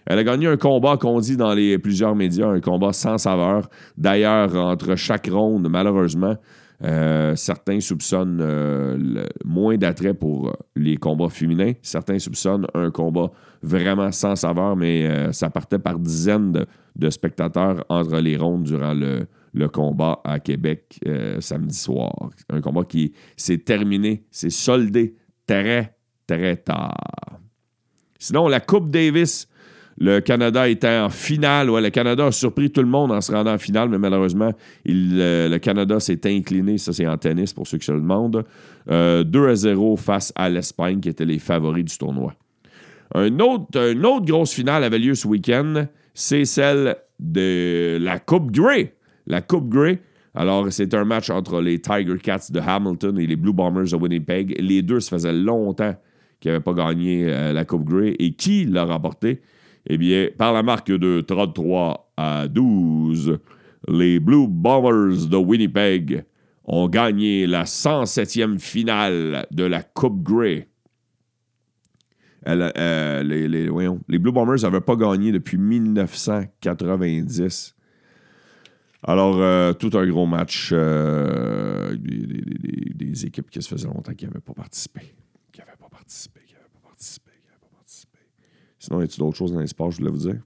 Elle 0.07 0.19
a 0.19 0.25
gagné 0.25 0.47
un 0.47 0.57
combat 0.57 0.97
qu'on 0.97 1.19
dit 1.21 1.37
dans 1.37 1.55
les 1.55 1.79
plusieurs 1.79 2.15
médias, 2.15 2.49
un 2.49 2.61
combat 2.61 2.93
sans 2.93 3.19
saveur. 3.19 3.69
D'ailleurs, 3.97 4.55
entre 4.55 4.97
chaque 4.97 5.29
ronde, 5.29 5.69
malheureusement, 5.69 6.37
euh, 6.83 7.35
certains 7.37 7.81
soupçonnent 7.81 8.41
euh, 8.43 9.25
moins 9.45 9.77
d'attrait 9.77 10.13
pour 10.13 10.55
les 10.77 10.97
combats 10.97 11.31
féminins. 11.31 11.73
Certains 11.83 12.19
soupçonnent 12.19 12.67
un 12.75 12.91
combat 12.91 13.31
vraiment 13.63 14.11
sans 14.13 14.37
saveur, 14.37 14.77
mais 14.77 15.07
euh, 15.07 15.33
ça 15.33 15.51
partait 15.51 15.79
par 15.79 15.99
dizaines 15.99 16.67
de, 16.97 17.11
spectateurs 17.11 17.85
entre 17.89 18.19
les 18.19 18.37
rondes 18.37 18.65
durant 18.65 18.95
le 18.95 19.69
combat 19.69 20.21
à 20.25 20.41
Québec 20.41 20.99
samedi 21.41 21.77
soir. 21.77 22.31
Un 22.51 22.61
combat 22.61 22.85
qui 22.85 23.13
s'est 23.37 23.59
terminé, 23.59 24.25
s'est 24.31 24.51
soldé 24.51 25.15
très, 25.47 25.97
très 26.27 26.57
tard. 26.57 27.41
Sinon, 28.19 28.49
la 28.49 28.61
Coupe 28.61 28.91
Davis 28.91 29.49
le 29.99 30.21
Canada 30.21 30.69
était 30.69 30.99
en 30.99 31.09
finale. 31.09 31.71
Ouais, 31.71 31.81
le 31.81 31.91
Canada 31.91 32.27
a 32.27 32.33
surpris 32.33 32.71
tout 32.71 32.81
le 32.81 32.89
monde 32.89 33.13
en 33.13 33.21
se 33.21 33.33
rendant 33.33 33.55
en 33.55 33.59
finale, 33.59 33.89
mais 33.89 33.99
malheureusement, 33.99 34.53
euh, 34.89 35.49
le 35.49 35.59
Canada 35.59 36.01
s'est 36.01 36.21
incliné. 36.27 36.79
Ça, 36.79 36.93
c'est 36.93 37.07
en 37.07 37.17
tennis 37.17 37.53
pour 37.53 37.67
ceux 37.67 37.79
qui 37.79 37.87
se 37.87 37.93
le 37.93 38.01
demandent. 38.01 38.45
2 38.87 38.93
euh, 38.93 39.51
à 39.51 39.55
0 39.55 39.97
face 39.97 40.33
à 40.35 40.49
l'Espagne, 40.49 41.01
qui 41.01 41.09
étaient 41.09 41.25
les 41.25 41.39
favoris 41.39 41.85
du 41.85 41.97
tournoi. 41.97 42.35
Une 43.15 43.41
autre 43.41 44.21
grosse 44.25 44.53
finale 44.53 44.83
avait 44.83 44.99
lieu 44.99 45.15
ce 45.15 45.29
week-end. 45.29 45.87
C'est 46.15 46.45
celle 46.45 46.97
de 47.21 47.99
la 48.01 48.19
Coupe 48.19 48.51
Grey. 48.51 48.95
La 49.27 49.41
Coupe 49.41 49.69
Grey. 49.69 50.01
Alors, 50.35 50.73
c'est 50.73 50.93
un 50.95 51.05
match 51.05 51.31
entre 51.31 51.61
les 51.61 51.81
Tiger 51.81 52.19
Cats 52.21 52.51
de 52.51 52.59
Hamilton 52.59 53.19
et 53.19 53.27
les 53.27 53.37
Blue 53.37 53.53
Bombers 53.53 53.85
de 53.85 53.97
Winnipeg. 53.97 54.57
Les 54.59 54.83
deux, 54.83 54.99
ça 54.99 55.11
faisait 55.11 55.33
longtemps 55.33 55.95
qu'ils 56.41 56.51
n'avaient 56.51 56.63
pas 56.63 56.75
gagné 56.75 57.27
euh, 57.29 57.53
la 57.53 57.65
Coupe 57.65 57.85
Grey. 57.85 58.17
Et 58.19 58.33
qui 58.33 58.65
l'a 58.65 58.85
remporté? 58.85 59.43
Eh 59.87 59.99
bien, 59.99 60.31
par 60.37 60.53
la 60.53 60.63
marque 60.63 60.91
de 60.91 61.21
33 61.21 62.13
à 62.17 62.49
12, 62.49 63.39
les 63.89 64.19
Blue 64.19 64.49
Bombers 64.49 65.27
de 65.27 65.37
Winnipeg 65.37 66.25
ont 66.65 66.89
gagné 66.89 67.47
la 67.47 67.65
107e 67.65 68.59
finale 68.59 69.47
de 69.51 69.65
la 69.65 69.83
Coupe 69.83 70.23
Grey. 70.23 70.69
Euh, 72.47 73.23
les, 73.23 74.19
Blue 74.19 74.33
Bombers 74.33 74.63
n'avaient 74.63 74.81
pas 74.81 74.97
gagné 74.97 75.33
depuis 75.33 75.59
1990. 75.59 77.75
Alors, 79.07 79.37
euh, 79.41 79.75
tout 79.75 79.91
un 79.95 80.07
gros 80.07 80.25
match. 80.27 80.71
Euh, 80.73 81.95
des, 81.97 83.27
équipes 83.27 83.51
qui 83.51 83.61
se 83.63 83.69
faisaient 83.69 83.87
longtemps. 83.87 84.15
Qui 84.15 84.25
n'avaient 84.27 84.41
pas 84.41 84.55
participé, 84.55 85.15
qui 85.53 85.61
n'avaient 85.61 85.77
pas 85.79 85.91
participé, 85.91 86.41
qui 86.47 86.55
n'avaient 86.55 86.65
pas 86.83 86.89
participé. 86.89 87.31
Sinon, 88.85 89.01
y 89.01 89.05
a-t-il 89.05 89.21
d'autres 89.21 89.37
choses 89.37 89.53
dans 89.53 89.61
l'espace, 89.61 89.95
je 89.95 89.99
voulais 89.99 90.11
vous 90.11 90.19
dire? 90.19 90.37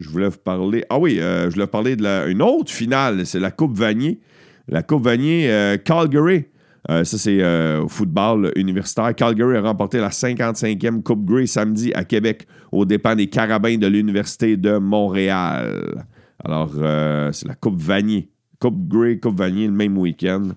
Je 0.00 0.08
voulais 0.08 0.28
vous 0.28 0.38
parler. 0.38 0.84
Ah 0.90 0.98
oui, 0.98 1.16
je 1.16 1.48
voulais 1.48 1.64
vous 1.64 1.70
parler 1.70 1.96
de 1.96 2.28
une 2.28 2.42
autre 2.42 2.72
finale. 2.72 3.24
C'est 3.24 3.40
la 3.40 3.50
Coupe 3.50 3.76
Vanier. 3.76 4.20
La 4.68 4.82
Coupe 4.82 5.04
Vanier 5.04 5.76
Calgary. 5.84 6.46
ça, 6.88 7.04
c'est 7.04 7.78
au 7.78 7.88
football 7.88 8.52
universitaire. 8.54 9.12
Calgary 9.14 9.56
a 9.56 9.62
remporté 9.62 9.98
la 9.98 10.10
55e 10.10 11.02
Coupe 11.02 11.24
Grey 11.24 11.46
samedi 11.46 11.92
à 11.94 12.04
Québec 12.04 12.46
aux 12.70 12.84
dépens 12.84 13.16
des 13.16 13.26
Carabins 13.26 13.76
de 13.76 13.88
l'Université 13.88 14.56
de 14.56 14.78
Montréal. 14.78 16.04
Alors, 16.44 16.72
euh, 16.76 17.32
c'est 17.32 17.48
la 17.48 17.54
Coupe 17.54 17.80
Vanier. 17.80 18.28
Coupe 18.60 18.88
Grey, 18.88 19.18
Coupe 19.18 19.38
Vanier, 19.38 19.66
le 19.66 19.72
même 19.72 19.98
week-end. 19.98 20.50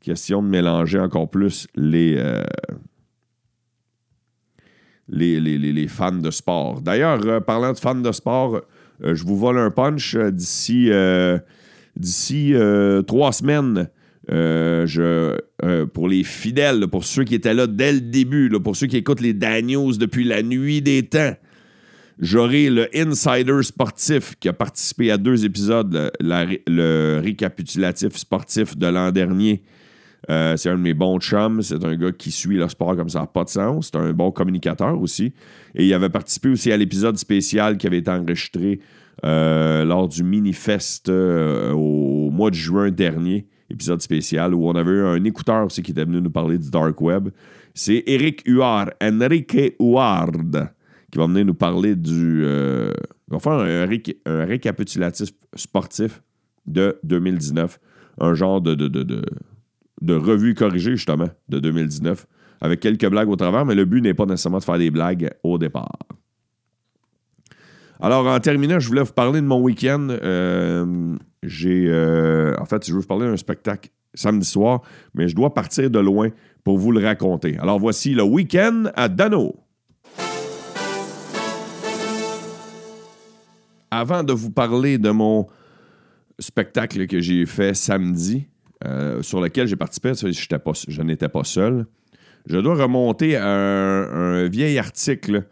Question 0.00 0.42
de 0.42 0.48
mélanger 0.48 0.98
encore 0.98 1.28
plus 1.28 1.66
les, 1.74 2.16
euh, 5.12 5.40
les, 5.40 5.40
les, 5.40 5.88
fans 5.88 6.12
de 6.12 6.30
sport. 6.30 6.80
D'ailleurs, 6.80 7.20
euh, 7.26 7.40
parlant 7.40 7.72
de 7.72 7.78
fans 7.78 7.94
de 7.94 8.12
sport, 8.12 8.60
je 9.02 9.24
vous 9.24 9.36
vole 9.36 9.58
un 9.58 9.70
punch 9.70 10.14
d'ici 10.16 10.90
d'ici 11.96 12.54
trois 13.06 13.32
semaines. 13.32 13.88
je, 14.28 15.38
pour 15.94 16.06
les 16.06 16.22
fidèles, 16.22 16.86
pour 16.86 17.04
ceux 17.04 17.24
qui 17.24 17.34
étaient 17.34 17.54
là 17.54 17.66
dès 17.66 17.92
le 17.92 18.00
début, 18.00 18.50
pour 18.62 18.76
ceux 18.76 18.86
qui 18.86 18.98
écoutent 18.98 19.22
les 19.22 19.32
Daniels 19.32 19.96
depuis 19.96 20.24
la 20.24 20.42
nuit 20.42 20.82
des 20.82 21.02
temps, 21.04 21.34
J'aurai 22.20 22.68
le 22.68 22.86
insider 22.94 23.62
sportif 23.62 24.34
qui 24.38 24.50
a 24.50 24.52
participé 24.52 25.10
à 25.10 25.16
deux 25.16 25.46
épisodes, 25.46 26.12
le, 26.20 27.20
récapitulatif 27.20 28.14
sportif 28.16 28.76
de 28.76 28.86
l'an 28.88 29.10
dernier. 29.10 29.62
Euh, 30.28 30.56
c'est 30.56 30.68
un 30.68 30.76
de 30.76 30.82
mes 30.82 30.94
bons 30.94 31.18
chums. 31.18 31.62
C'est 31.62 31.82
un 31.84 31.96
gars 31.96 32.12
qui 32.12 32.30
suit 32.30 32.56
le 32.56 32.68
sport 32.68 32.96
comme 32.96 33.08
ça, 33.08 33.26
pas 33.26 33.44
de 33.44 33.48
sens. 33.48 33.90
C'est 33.92 33.98
un 33.98 34.12
bon 34.12 34.30
communicateur 34.30 35.00
aussi. 35.00 35.32
Et 35.74 35.86
il 35.86 35.94
avait 35.94 36.08
participé 36.08 36.48
aussi 36.50 36.72
à 36.72 36.76
l'épisode 36.76 37.16
spécial 37.16 37.78
qui 37.78 37.86
avait 37.86 37.98
été 37.98 38.10
enregistré 38.10 38.80
euh, 39.24 39.84
lors 39.84 40.08
du 40.08 40.22
mini-fest 40.22 41.08
euh, 41.08 41.72
au 41.72 42.30
mois 42.30 42.50
de 42.50 42.56
juin 42.56 42.90
dernier. 42.90 43.46
Épisode 43.70 44.02
spécial 44.02 44.52
où 44.52 44.66
on 44.68 44.74
avait 44.74 44.90
eu 44.90 45.04
un 45.04 45.24
écouteur 45.24 45.66
aussi 45.66 45.82
qui 45.82 45.92
était 45.92 46.04
venu 46.04 46.20
nous 46.20 46.30
parler 46.30 46.58
du 46.58 46.70
Dark 46.70 47.00
Web. 47.00 47.28
C'est 47.72 48.02
Eric 48.06 48.42
Huard, 48.46 48.90
Enrique 49.00 49.76
Huard 49.78 50.32
qui 51.10 51.18
va 51.18 51.26
venir 51.26 51.44
nous 51.44 51.54
parler 51.54 51.96
du. 51.96 52.42
Euh, 52.44 52.92
va 53.28 53.38
faire 53.38 53.52
un, 53.52 54.44
récapitulatif 54.46 55.30
sportif 55.54 56.22
de 56.66 56.98
2019. 57.04 57.78
Un 58.18 58.34
genre 58.34 58.60
de, 58.60 58.74
revue 60.08 60.54
corrigée, 60.54 60.92
justement, 60.92 61.28
de 61.48 61.58
2019, 61.58 62.26
avec 62.60 62.80
quelques 62.80 63.08
blagues 63.08 63.28
au 63.28 63.36
travers, 63.36 63.64
mais 63.64 63.74
le 63.74 63.84
but 63.84 64.00
n'est 64.00 64.14
pas 64.14 64.26
nécessairement 64.26 64.58
de 64.58 64.64
faire 64.64 64.78
des 64.78 64.90
blagues 64.90 65.30
au 65.42 65.58
départ. 65.58 65.98
Alors, 68.00 68.26
en 68.26 68.40
terminant, 68.40 68.78
je 68.78 68.88
voulais 68.88 69.02
vous 69.02 69.12
parler 69.12 69.40
de 69.40 69.46
mon 69.46 69.60
week-end. 69.60 70.08
Euh, 70.10 71.16
j'ai. 71.42 71.84
Euh, 71.86 72.54
en 72.58 72.64
fait, 72.64 72.86
je 72.86 72.94
veux 72.94 73.00
vous 73.00 73.06
parler 73.06 73.26
d'un 73.26 73.36
spectacle 73.36 73.90
samedi 74.14 74.46
soir, 74.46 74.82
mais 75.14 75.28
je 75.28 75.36
dois 75.36 75.52
partir 75.52 75.90
de 75.90 75.98
loin 75.98 76.30
pour 76.64 76.78
vous 76.78 76.92
le 76.92 77.04
raconter. 77.04 77.58
Alors, 77.58 77.78
voici 77.78 78.14
le 78.14 78.22
week-end 78.22 78.84
à 78.94 79.08
Dano. 79.08 79.54
avant 83.90 84.22
de 84.22 84.32
vous 84.32 84.50
parler 84.50 84.98
de 84.98 85.10
mon 85.10 85.46
spectacle 86.38 87.06
que 87.06 87.20
j'ai 87.20 87.44
fait 87.46 87.74
samedi, 87.74 88.46
euh, 88.86 89.22
sur 89.22 89.40
lequel 89.40 89.66
j'ai 89.66 89.76
participé, 89.76 90.12
je 90.14 91.02
n'étais 91.02 91.28
pas 91.28 91.44
seul, 91.44 91.86
je 92.46 92.58
dois 92.58 92.74
remonter 92.74 93.36
à 93.36 93.46
un, 93.46 94.48
vieil 94.48 94.78
article 94.78 95.44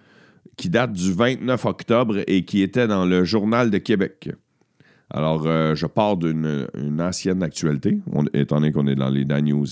qui 0.57 0.71
date 0.71 0.93
du 0.93 1.13
29 1.13 1.65
octobre 1.67 2.17
et 2.27 2.45
qui 2.45 2.63
était 2.63 2.89
dans 2.89 3.05
le 3.05 3.25
Journal 3.25 3.71
de 3.71 3.79
Québec. 3.79 4.31
Alors, 5.11 5.47
euh, 5.47 5.75
je 5.75 5.87
pars 5.87 6.17
d'une 6.17 6.69
ancienne 7.01 7.43
actualité, 7.43 7.99
étant 8.35 8.57
donné 8.57 8.73
qu'on 8.73 8.87
est 8.87 8.95
dans 8.95 9.09
les 9.09 9.25
Dan 9.25 9.45
News. 9.45 9.67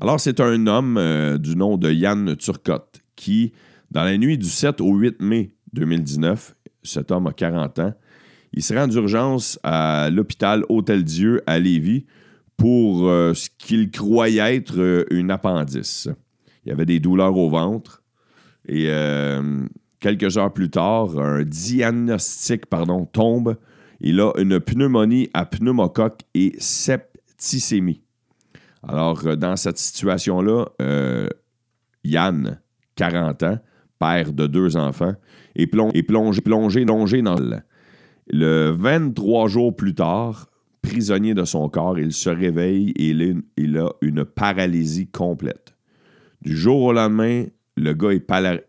Alors, 0.00 0.18
c'est 0.18 0.40
un 0.40 0.66
homme 0.66 0.96
euh, 0.96 1.36
du 1.36 1.56
nom 1.56 1.76
de 1.76 1.90
Yann 1.90 2.36
Turcotte 2.36 3.02
qui, 3.16 3.52
dans 3.90 4.04
la 4.04 4.16
nuit 4.16 4.38
du 4.38 4.48
7 4.48 4.80
au 4.80 4.94
8 4.94 5.20
mai 5.20 5.54
2019, 5.72 6.54
cet 6.82 7.10
homme 7.10 7.26
a 7.26 7.32
40 7.32 7.78
ans. 7.80 7.94
Il 8.52 8.62
se 8.62 8.74
rend 8.74 8.88
d'urgence 8.88 9.58
à 9.62 10.10
l'hôpital 10.10 10.64
Hôtel-Dieu 10.68 11.42
à 11.46 11.58
Lévis 11.58 12.06
pour 12.56 13.08
euh, 13.08 13.32
ce 13.32 13.48
qu'il 13.58 13.90
croyait 13.90 14.56
être 14.56 14.78
euh, 14.78 15.04
une 15.10 15.30
appendice. 15.30 16.08
Il 16.64 16.72
avait 16.72 16.84
des 16.84 17.00
douleurs 17.00 17.36
au 17.36 17.48
ventre 17.48 18.02
et 18.68 18.86
euh, 18.88 19.66
quelques 19.98 20.36
heures 20.36 20.52
plus 20.52 20.68
tard, 20.68 21.18
un 21.18 21.42
diagnostic 21.42 22.66
pardon, 22.66 23.06
tombe. 23.06 23.56
Il 24.00 24.20
a 24.20 24.32
une 24.36 24.60
pneumonie 24.60 25.30
à 25.32 25.46
pneumocoque 25.46 26.20
et 26.34 26.54
septicémie. 26.58 28.02
Alors, 28.82 29.36
dans 29.36 29.56
cette 29.56 29.78
situation-là, 29.78 30.66
Yann, 32.02 32.60
40 32.96 33.42
ans, 33.42 33.58
père 33.98 34.32
de 34.32 34.46
deux 34.46 34.76
enfants, 34.76 35.14
plongé, 35.70 36.02
plongé, 36.02 36.40
plongé, 36.40 37.22
dans 37.22 37.38
le... 37.38 37.58
Le 38.32 38.70
23 38.70 39.48
jours 39.48 39.74
plus 39.74 39.94
tard, 39.94 40.46
prisonnier 40.82 41.34
de 41.34 41.44
son 41.44 41.68
corps, 41.68 41.98
il 41.98 42.12
se 42.12 42.30
réveille 42.30 42.90
et 42.96 43.10
il, 43.56 43.76
a 43.76 43.90
une 44.00 44.24
paralysie 44.24 45.08
complète. 45.08 45.74
Du 46.40 46.56
jour 46.56 46.80
au 46.82 46.92
lendemain, 46.92 47.44
le 47.76 47.92
gars 47.92 48.10
est 48.10 48.26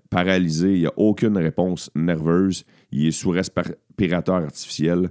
paralysé, 0.09 0.73
il 0.73 0.79
n'y 0.79 0.87
a 0.87 0.93
aucune 0.97 1.37
réponse 1.37 1.91
nerveuse, 1.95 2.65
il 2.91 3.07
est 3.07 3.11
sous 3.11 3.29
respirateur 3.29 4.35
artificiel. 4.35 5.09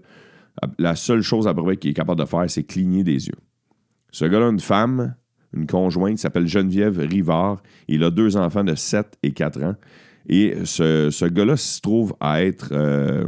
La 0.79 0.97
seule 0.97 1.23
chose 1.23 1.47
à 1.47 1.55
peu 1.55 1.75
qu'il 1.75 1.93
est 1.93 1.95
capable 1.95 2.21
de 2.21 2.27
faire, 2.27 2.45
c'est 2.49 2.65
cligner 2.65 3.05
des 3.05 3.29
yeux. 3.29 3.39
Ce 4.11 4.25
gars-là 4.25 4.47
a 4.47 4.51
une 4.51 4.61
femme, 4.61 5.15
une 5.55 5.67
conjointe 5.67 6.19
s'appelle 6.19 6.47
Geneviève 6.47 6.99
Rivard. 6.99 7.63
Il 7.89 8.05
a 8.05 8.11
deux 8.11 8.37
enfants 8.37 8.65
de 8.65 8.75
7 8.75 9.19
et 9.23 9.33
4 9.33 9.63
ans. 9.63 9.75
Et 10.29 10.57
ce, 10.65 11.29
gars-là 11.29 11.57
se 11.57 11.81
trouve 11.81 12.15
à 12.21 12.43
être, 12.45 12.69
euh, 12.73 13.27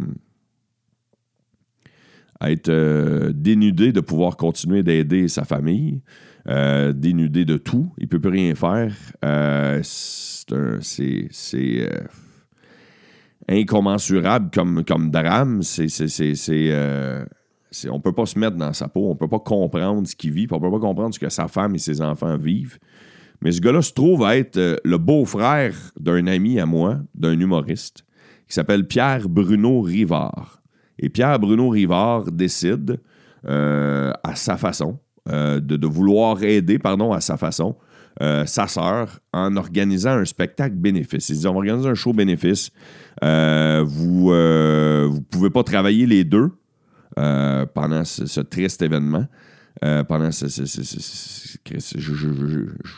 être 2.51 2.69
euh, 2.69 3.33
dénudé 3.35 3.93
de 3.93 4.01
pouvoir 4.01 4.37
continuer 4.37 4.83
d'aider 4.83 5.29
sa 5.29 5.45
famille, 5.45 6.01
euh, 6.49 6.93
dénudé 6.93 7.45
de 7.45 7.57
tout. 7.57 7.93
Il 7.99 8.05
ne 8.05 8.09
peut 8.09 8.21
plus 8.21 8.31
rien 8.31 8.55
faire. 8.55 8.95
c'est 10.81 11.89
incommensurable 13.49 14.51
comme, 14.53 14.85
comme 14.85 15.11
drame. 15.11 15.63
On 17.89 17.97
ne 17.97 18.03
peut 18.03 18.13
pas 18.13 18.27
se 18.27 18.39
mettre 18.39 18.57
dans 18.57 18.73
sa 18.73 18.89
peau, 18.89 19.07
on 19.07 19.15
ne 19.15 19.19
peut 19.19 19.29
pas 19.29 19.41
comprendre 19.41 20.07
ce 20.07 20.15
qu'il 20.15 20.33
vit, 20.33 20.47
on 20.51 20.57
ne 20.57 20.61
peut 20.61 20.71
pas 20.71 20.81
comprendre 20.81 21.15
ce 21.15 21.19
que 21.19 21.29
sa 21.29 21.49
femme 21.49 21.75
et 21.75 21.79
ses 21.79 22.01
enfants 22.03 22.37
vivent. 22.37 22.79
Mais 23.43 23.51
ce 23.51 23.61
gars-là 23.61 23.83
se 23.83 23.93
trouve 23.93 24.25
à 24.25 24.37
être 24.37 24.57
euh, 24.57 24.77
le 24.85 24.99
beau-frère 24.99 25.75
d'un 25.99 26.27
ami 26.29 26.61
à 26.61 26.67
moi, 26.67 26.99
d'un 27.15 27.39
humoriste, 27.39 28.05
qui 28.47 28.55
s'appelle 28.55 28.87
Pierre 28.87 29.29
Bruno 29.29 29.81
Rivard. 29.81 30.62
Et 30.99 31.09
Pierre 31.09 31.39
Bruno 31.39 31.69
Rivard 31.69 32.31
décide, 32.31 33.01
euh, 33.47 34.13
à 34.23 34.35
sa 34.37 34.57
façon, 34.57 34.99
euh, 35.29 35.61
de, 35.61 35.87
vouloir 35.87 36.43
aider, 36.43 36.79
pardon, 36.79 37.13
à 37.13 37.21
sa 37.21 37.37
façon, 37.37 37.77
sa 38.45 38.69
sœur 38.69 39.19
en 39.33 39.57
organisant 39.57 40.11
un 40.11 40.25
spectacle 40.25 40.77
bénéfice. 40.77 41.31
Il 41.31 41.39
dit 41.39 41.47
on 41.47 41.53
va 41.53 41.59
organiser 41.59 41.89
un 41.89 41.95
show 41.95 42.13
bénéfice. 42.13 42.71
vous 43.21 44.31
ne 44.31 45.21
pouvez 45.31 45.51
pas 45.51 45.65
travailler 45.65 46.07
les 46.07 46.23
deux 46.23 46.51
pendant 47.17 48.05
ce, 48.05 48.41
triste 48.43 48.83
événement. 48.83 49.27
Euh, 49.85 50.05
pendant 50.05 50.31
ce, 50.31 50.47
je, 50.47 50.69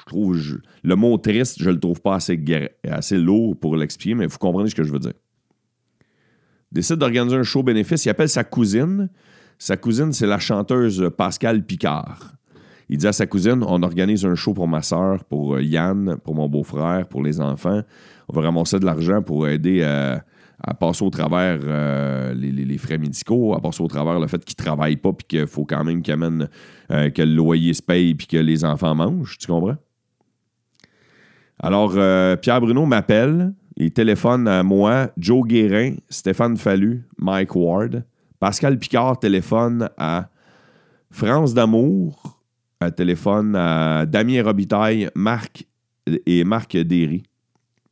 trouve 0.07 0.37
le 0.83 0.97
mot 0.97 1.17
triste, 1.17 1.63
je 1.63 1.71
le 1.71 1.81
trouve 1.81 2.03
pas 2.03 2.17
assez, 2.17 2.39
assez 2.87 3.17
lourd 3.17 3.59
pour 3.59 3.77
l'expliquer, 3.77 4.15
mais 4.15 4.27
vous 4.27 4.37
comprenez 4.37 4.69
ce 4.69 4.75
que 4.75 4.83
je 4.83 4.93
veux 4.93 4.99
dire. 4.99 5.15
Décide 6.75 6.97
d'organiser 6.97 7.37
un 7.37 7.43
show 7.45 7.63
bénéfice. 7.63 8.05
Il 8.05 8.11
appelle 8.11 8.29
sa 8.29 8.45
cousine. 8.45 9.09
Sa 9.59 9.77
cousine, 9.77 10.13
c'est 10.13 10.27
la 10.27 10.39
chanteuse 10.39 11.09
Pascal 11.17 11.65
Picard. 11.65 12.33
Il 12.91 12.99
dit 12.99 13.07
à 13.07 13.13
sa 13.13 13.27
cousine 13.27 13.65
On 13.67 13.83
organise 13.83 14.27
un 14.27 14.35
show 14.35 14.53
pour 14.53 14.69
ma 14.69 14.83
soeur, 14.83 15.25
pour 15.25 15.55
euh, 15.55 15.63
Yann, 15.63 16.17
pour 16.25 16.35
mon 16.35 16.49
beau-frère, 16.49 17.07
pour 17.09 17.23
les 17.23 17.41
enfants. 17.41 17.81
On 18.29 18.35
va 18.37 18.43
ramasser 18.43 18.79
de 18.81 18.85
l'argent 18.85 19.23
pour 19.23 19.47
aider 19.49 19.83
à, 19.85 20.25
à 20.63 20.75
passer 20.75 21.05
au 21.05 21.11
travers 21.11 21.61
euh, 21.63 22.35
les, 22.35 22.51
les- 22.51 22.79
frais 22.79 22.99
médicaux, 22.99 23.55
à 23.55 23.61
passer 23.61 23.83
au 23.83 23.87
travers 23.89 24.19
le 24.19 24.27
fait 24.27 24.45
qu'ils 24.45 24.57
ne 24.59 24.65
travaillent 24.65 24.97
pas 24.97 25.13
puis 25.13 25.27
qu'il 25.29 25.47
faut 25.47 25.65
quand 25.65 25.85
même 25.85 26.03
qu'ils 26.03 26.13
amènent, 26.15 26.49
euh, 26.91 27.09
que 27.11 27.23
le 27.23 27.35
loyer 27.35 27.73
se 27.73 27.83
paye 27.83 28.15
puis 28.15 28.27
que 28.27 28.37
les 28.37 28.65
enfants 28.65 28.95
mangent. 28.97 29.39
Tu 29.39 29.47
comprends? 29.47 29.77
Alors, 31.61 31.93
euh, 31.97 32.37
Pierre 32.37 32.61
Bruno 32.61 32.85
m'appelle. 32.85 33.55
Il 33.77 33.91
téléphone 33.93 34.47
à 34.47 34.63
moi, 34.63 35.11
Joe 35.17 35.47
Guérin, 35.47 35.95
Stéphane 36.09 36.57
Fallu, 36.57 37.05
Mike 37.19 37.57
Ward. 37.57 38.05
Pascal 38.45 38.79
Picard 38.79 39.19
téléphone 39.19 39.89
à 39.97 40.29
France 41.11 41.55
d'Amour, 41.55 42.43
euh, 42.83 42.91
téléphone 42.91 43.57
à 43.57 44.05
Damien 44.05 44.43
Robitaille, 44.43 45.09
Marc 45.15 45.67
et 46.27 46.45
Marc 46.45 46.77
Derry. 46.77 47.23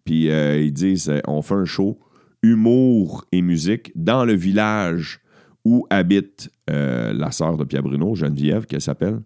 Puis 0.05 0.31
euh, 0.31 0.61
ils 0.61 0.73
disent 0.73 1.09
euh, 1.09 1.21
on 1.27 1.40
fait 1.40 1.55
un 1.55 1.64
show 1.64 1.99
humour 2.42 3.25
et 3.33 3.40
musique 3.40 3.92
dans 3.95 4.27
le 4.27 4.35
village 4.35 5.21
où 5.64 5.87
habite 5.88 6.51
la 6.68 7.31
sœur 7.31 7.57
de 7.57 7.64
Pierre 7.64 7.83
Bruno, 7.83 8.14
Geneviève, 8.14 8.66
qu'elle 8.66 8.81
s'appelle. 8.81 9.21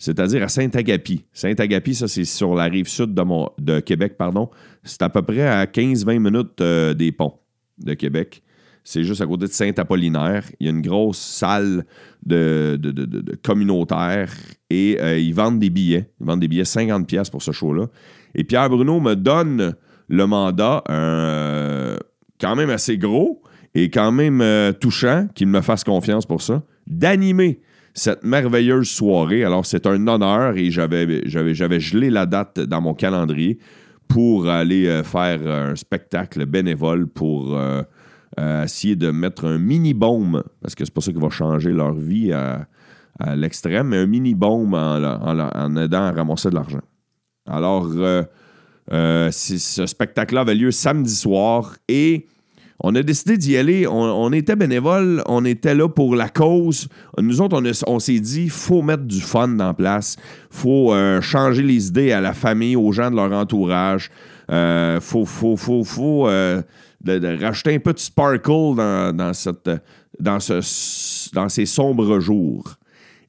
C'est-à-dire 0.00 0.42
à 0.42 0.48
Saint-Agapi. 0.48 1.26
Saint-Agapi, 1.34 1.94
ça, 1.94 2.08
c'est 2.08 2.24
sur 2.24 2.54
la 2.54 2.64
rive 2.64 2.88
sud 2.88 3.12
de, 3.12 3.80
Québec, 3.80 4.16
pardon. 4.16 4.48
C'est 4.82 5.02
à 5.02 5.10
peu 5.10 5.20
près 5.20 5.46
à 5.46 5.66
15-20 5.66 6.18
minutes 6.18 6.60
euh, 6.62 6.94
des 6.94 7.12
ponts 7.12 7.34
de 7.76 7.92
Québec. 7.92 8.42
C'est 8.82 9.04
juste 9.04 9.20
à 9.20 9.26
côté 9.26 9.44
de 9.46 9.52
Saint-Apollinaire. 9.52 10.44
Il 10.58 10.66
y 10.66 10.70
a 10.70 10.72
une 10.72 10.80
grosse 10.80 11.18
salle 11.18 11.84
de, 12.24 12.78
de- 12.80 13.36
communautaire 13.44 14.32
et 14.70 14.96
euh, 15.02 15.18
ils 15.18 15.34
vendent 15.34 15.58
des 15.58 15.68
billets. 15.68 16.08
Ils 16.18 16.26
vendent 16.26 16.40
des 16.40 16.48
billets 16.48 16.62
50$ 16.62 17.04
piastres 17.04 17.30
pour 17.30 17.42
ce 17.42 17.52
show-là. 17.52 17.88
Et 18.34 18.42
Pierre 18.42 18.70
Bruno 18.70 19.00
me 19.00 19.14
donne 19.14 19.74
le 20.08 20.26
mandat, 20.26 20.82
euh, 20.88 21.98
quand 22.40 22.56
même 22.56 22.70
assez 22.70 22.96
gros 22.96 23.42
et 23.74 23.90
quand 23.90 24.12
même 24.12 24.42
touchant, 24.80 25.28
qu'il 25.34 25.48
me 25.48 25.60
fasse 25.60 25.84
confiance 25.84 26.24
pour 26.24 26.40
ça, 26.40 26.62
d'animer 26.86 27.60
cette 27.94 28.24
merveilleuse 28.24 28.88
soirée. 28.88 29.44
Alors, 29.44 29.66
c'est 29.66 29.86
un 29.86 30.06
honneur 30.06 30.56
et 30.56 30.70
j'avais, 30.70 31.80
gelé 31.80 32.10
la 32.10 32.26
date 32.26 32.60
dans 32.60 32.80
mon 32.80 32.94
calendrier 32.94 33.58
pour 34.08 34.48
aller 34.48 34.86
euh, 34.86 35.04
faire 35.04 35.46
un 35.46 35.76
spectacle 35.76 36.44
bénévole 36.46 37.06
pour 37.06 37.56
euh, 37.56 37.82
euh, 38.40 38.64
essayer 38.64 38.96
de 38.96 39.10
mettre 39.10 39.44
un 39.44 39.58
mini-baume, 39.58 40.42
parce 40.60 40.74
que 40.74 40.84
c'est 40.84 40.94
pas 40.94 41.00
ça 41.00 41.12
qui 41.12 41.18
va 41.18 41.30
changer 41.30 41.72
leur 41.72 41.92
vie 41.94 42.32
à, 42.32 42.66
l'extrême, 43.36 43.88
mais 43.88 43.98
un 43.98 44.06
mini-baume 44.06 44.72
en, 44.72 45.76
aidant 45.76 46.04
à 46.04 46.12
ramasser 46.12 46.48
de 46.48 46.54
l'argent. 46.54 46.80
Alors, 47.46 47.86
ce 48.90 49.84
spectacle-là 49.86 50.40
avait 50.40 50.54
lieu 50.54 50.70
samedi 50.70 51.14
soir 51.14 51.76
et 51.86 52.26
on 52.80 52.94
a 52.94 53.02
décidé 53.02 53.36
d'y 53.36 53.56
aller. 53.56 53.86
On, 53.86 53.92
on 53.92 54.32
était 54.32 54.56
bénévoles, 54.56 55.22
on 55.26 55.44
était 55.44 55.74
là 55.74 55.88
pour 55.88 56.16
la 56.16 56.28
cause. 56.28 56.88
Nous 57.18 57.40
autres, 57.40 57.60
on, 57.60 57.94
on 57.94 57.98
s'est 57.98 58.20
dit, 58.20 58.48
faut 58.48 58.82
mettre 58.82 59.04
du 59.04 59.20
fun 59.20 59.48
dans 59.48 59.74
place, 59.74 60.16
faut 60.50 60.92
euh, 60.92 61.20
changer 61.20 61.62
les 61.62 61.88
idées 61.88 62.12
à 62.12 62.20
la 62.20 62.32
famille, 62.32 62.76
aux 62.76 62.92
gens 62.92 63.10
de 63.10 63.16
leur 63.16 63.32
entourage. 63.32 64.10
Euh, 64.50 64.98
faut, 65.00 65.26
faut, 65.26 65.56
faut, 65.56 65.84
faut 65.84 66.26
euh, 66.26 66.62
de, 67.02 67.18
de 67.18 67.40
rajouter 67.40 67.74
un 67.74 67.78
peu 67.78 67.92
de 67.92 67.98
sparkle 67.98 68.74
dans, 68.76 69.14
dans, 69.14 69.32
ce, 70.40 71.30
dans 71.34 71.48
ces 71.48 71.66
sombres 71.66 72.18
jours. 72.18 72.76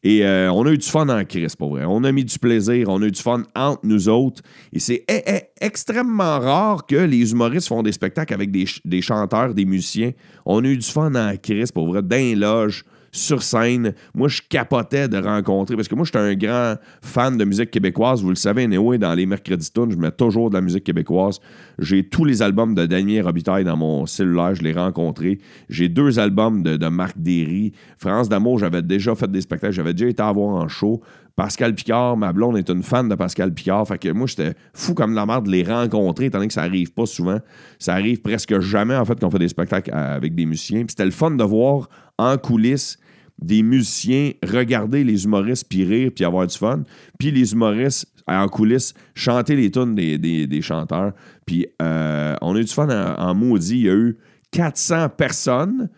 Et 0.04 0.26
euh, 0.26 0.52
on 0.52 0.66
a 0.66 0.72
eu 0.72 0.78
du 0.80 0.88
fun 0.88 1.08
en 1.10 1.24
crise, 1.26 1.56
pour 1.56 1.70
vrai. 1.72 1.84
On 1.86 2.04
a 2.04 2.12
mis 2.12 2.26
du 2.26 2.40
plaisir, 2.40 2.90
on 2.90 3.02
a 3.04 3.06
eu 3.06 3.12
du 3.12 3.22
fun 3.22 3.44
entre 3.56 3.82
nous 3.84 4.10
autres. 4.10 4.42
Et 4.74 4.80
c'est 4.80 5.04
e- 5.10 5.22
e- 5.38 5.42
extrêmement 5.60 6.40
rare 6.40 6.86
que 6.88 6.96
les 6.96 7.32
humoristes 7.32 7.68
font 7.68 7.84
des 7.84 7.92
spectacles 7.92 8.34
avec 8.34 8.50
des, 8.52 8.66
ch- 8.66 8.82
des 8.84 9.02
chanteurs, 9.02 9.54
des 9.54 9.66
musiciens. 9.66 10.12
On 10.46 10.64
a 10.64 10.68
eu 10.68 10.78
du 10.78 10.88
fun 10.88 11.14
en 11.14 11.38
crise, 11.38 11.72
pour 11.72 11.88
vrai, 11.88 12.02
dans 12.02 12.16
les 12.16 12.36
loges, 12.36 12.84
sur 13.12 13.44
scène. 13.44 13.94
Moi, 14.14 14.28
je 14.28 14.42
capotais 14.48 15.08
de 15.08 15.18
rencontrer, 15.18 15.76
parce 15.76 15.88
que 15.88 15.96
moi, 15.96 16.06
j'étais 16.06 16.20
un 16.20 16.36
grand 16.36 16.76
fan 17.02 17.38
de 17.38 17.44
musique 17.46 17.72
québécoise. 17.72 18.22
Vous 18.22 18.30
le 18.30 18.36
savez, 18.36 18.64
anyway, 18.64 18.98
dans 18.98 19.14
les 19.14 19.26
mercredis 19.26 19.72
tunes, 19.72 19.92
je 19.92 19.98
mets 19.98 20.12
toujours 20.12 20.50
de 20.50 20.56
la 20.56 20.62
musique 20.62 20.84
québécoise. 20.84 21.40
J'ai 21.80 22.08
tous 22.08 22.26
les 22.26 22.42
albums 22.42 22.74
de 22.76 22.86
Damien 22.86 23.24
Robitaille 23.24 23.64
dans 23.64 23.78
mon 23.78 24.06
cellulaire, 24.06 24.56
je 24.56 24.64
l'ai 24.64 24.74
rencontré. 24.74 25.40
J'ai 25.70 25.90
deux 25.90 26.20
albums 26.20 26.64
de, 26.64 26.88
Marc 26.88 27.18
Derry. 27.18 27.74
France 27.98 28.30
d'amour, 28.30 28.60
j'avais 28.60 28.82
déjà 28.82 29.16
fait 29.16 29.32
des 29.32 29.42
spectacles, 29.42 29.74
j'avais 29.74 29.94
déjà 29.94 30.10
été 30.10 30.24
à 30.24 30.32
voir 30.32 30.56
en 30.56 30.68
show. 30.68 31.02
Pascal 31.36 31.74
Picard, 31.74 32.18
ma 32.18 32.34
blonde 32.34 32.58
est 32.58 32.70
une 32.70 32.84
fan 32.84 33.08
de 33.08 33.16
Pascal 33.16 33.54
Picard. 33.54 33.88
Fait 33.88 33.98
que 33.98 34.10
moi, 34.10 34.28
j'étais 34.28 34.54
fou 34.74 34.94
comme 34.94 35.14
la 35.16 35.26
merde 35.26 35.46
de 35.46 35.52
les 35.52 35.64
rencontrer, 35.64 36.26
étant 36.26 36.40
donné 36.40 36.50
que 36.50 36.54
ça 36.54 36.64
arrive 36.64 36.92
pas 36.92 37.06
souvent. 37.06 37.40
Ça 37.80 37.94
arrive 37.94 38.22
presque 38.22 38.60
jamais, 38.60 38.96
en 38.96 39.06
fait, 39.06 39.20
qu'on 39.20 39.32
fait 39.32 39.40
des 39.40 39.48
spectacles 39.48 39.92
à- 39.94 40.14
avec 40.14 40.36
des 40.36 40.46
musiciens. 40.46 40.80
Puis 40.80 40.90
c'était 40.90 41.06
le 41.06 41.12
fun 41.12 41.32
de 41.32 41.44
voir 41.44 41.88
en 42.18 42.38
coulisses 42.38 42.98
des 43.42 43.64
musiciens 43.64 44.32
regarder 44.44 45.04
les 45.04 45.26
humoristes 45.26 45.66
puis 45.70 45.84
rire 45.84 46.12
puis 46.16 46.26
avoir 46.26 46.48
du 46.48 46.58
fun. 46.58 46.84
Puis 47.20 47.32
les 47.32 47.54
humoristes 47.54 48.08
en 48.28 48.48
coulisses 48.48 48.94
chanter 49.16 49.56
les 49.56 49.72
tunes 49.72 49.96
des 49.96 50.62
chanteurs. 50.62 51.14
Puis 51.46 51.68
euh, 51.82 52.36
on 52.42 52.56
a 52.56 52.60
eu 52.60 52.64
du 52.64 52.72
fun 52.72 52.88
en, 52.90 53.22
en 53.22 53.36
maudit. 53.36 53.80
Il 53.80 53.86
y 53.86 53.90
a 53.90 53.96
eu 53.96 54.18
400 54.52 55.10
personnes. 55.10 55.90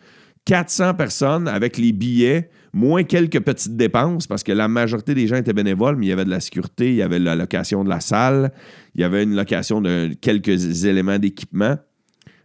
400 0.46 0.96
personnes 0.96 1.48
avec 1.48 1.78
les 1.78 1.94
billets, 1.94 2.50
moins 2.74 3.04
quelques 3.04 3.40
petites 3.40 3.78
dépenses, 3.78 4.28
parce 4.28 4.44
que 4.44 4.52
la 4.52 4.68
majorité 4.68 5.14
des 5.14 5.28
gens 5.28 5.38
étaient 5.38 5.54
bénévoles, 5.54 5.96
mais 5.96 6.08
il 6.08 6.10
y 6.10 6.12
avait 6.12 6.26
de 6.26 6.30
la 6.30 6.42
sécurité, 6.42 6.90
il 6.90 6.96
y 6.96 7.02
avait 7.02 7.20
la 7.20 7.36
location 7.36 7.84
de 7.84 7.90
la 7.90 8.02
salle, 8.02 8.52
il 8.96 9.02
y 9.02 9.04
avait 9.04 9.24
une 9.24 9.36
location 9.36 9.80
de 9.80 10.12
quelques 10.20 10.86
éléments 10.86 11.18
d'équipement. 11.18 11.78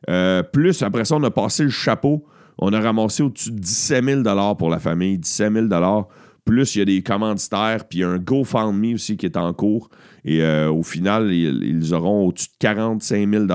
Euh, 0.09 0.43
plus, 0.45 0.83
après 0.83 1.05
ça, 1.05 1.17
on 1.17 1.25
a 1.25 1.31
passé 1.31 1.65
le 1.65 1.71
chapeau. 1.71 2.25
On 2.59 2.73
a 2.73 2.81
ramassé 2.81 3.23
au-dessus 3.23 3.53
de 3.53 3.59
17 3.59 4.05
000 4.05 4.55
pour 4.57 4.71
la 4.71 4.79
famille. 4.79 5.19
17 5.19 5.53
000 5.53 6.09
Plus, 6.45 6.75
il 6.75 6.79
y 6.79 6.83
a 6.83 6.85
des 6.85 7.03
commanditaires, 7.03 7.85
puis 7.89 8.01
il 8.01 8.03
y 8.03 8.05
a 8.05 8.09
un 8.09 8.19
GoFundMe 8.19 8.95
aussi 8.95 9.17
qui 9.17 9.27
est 9.27 9.37
en 9.37 9.53
cours. 9.53 9.91
Et 10.25 10.43
euh, 10.43 10.71
au 10.71 10.83
final, 10.83 11.33
ils, 11.33 11.95
auront 11.95 12.27
au-dessus 12.27 12.49
de 12.49 12.59
45 12.59 13.31
000 13.31 13.47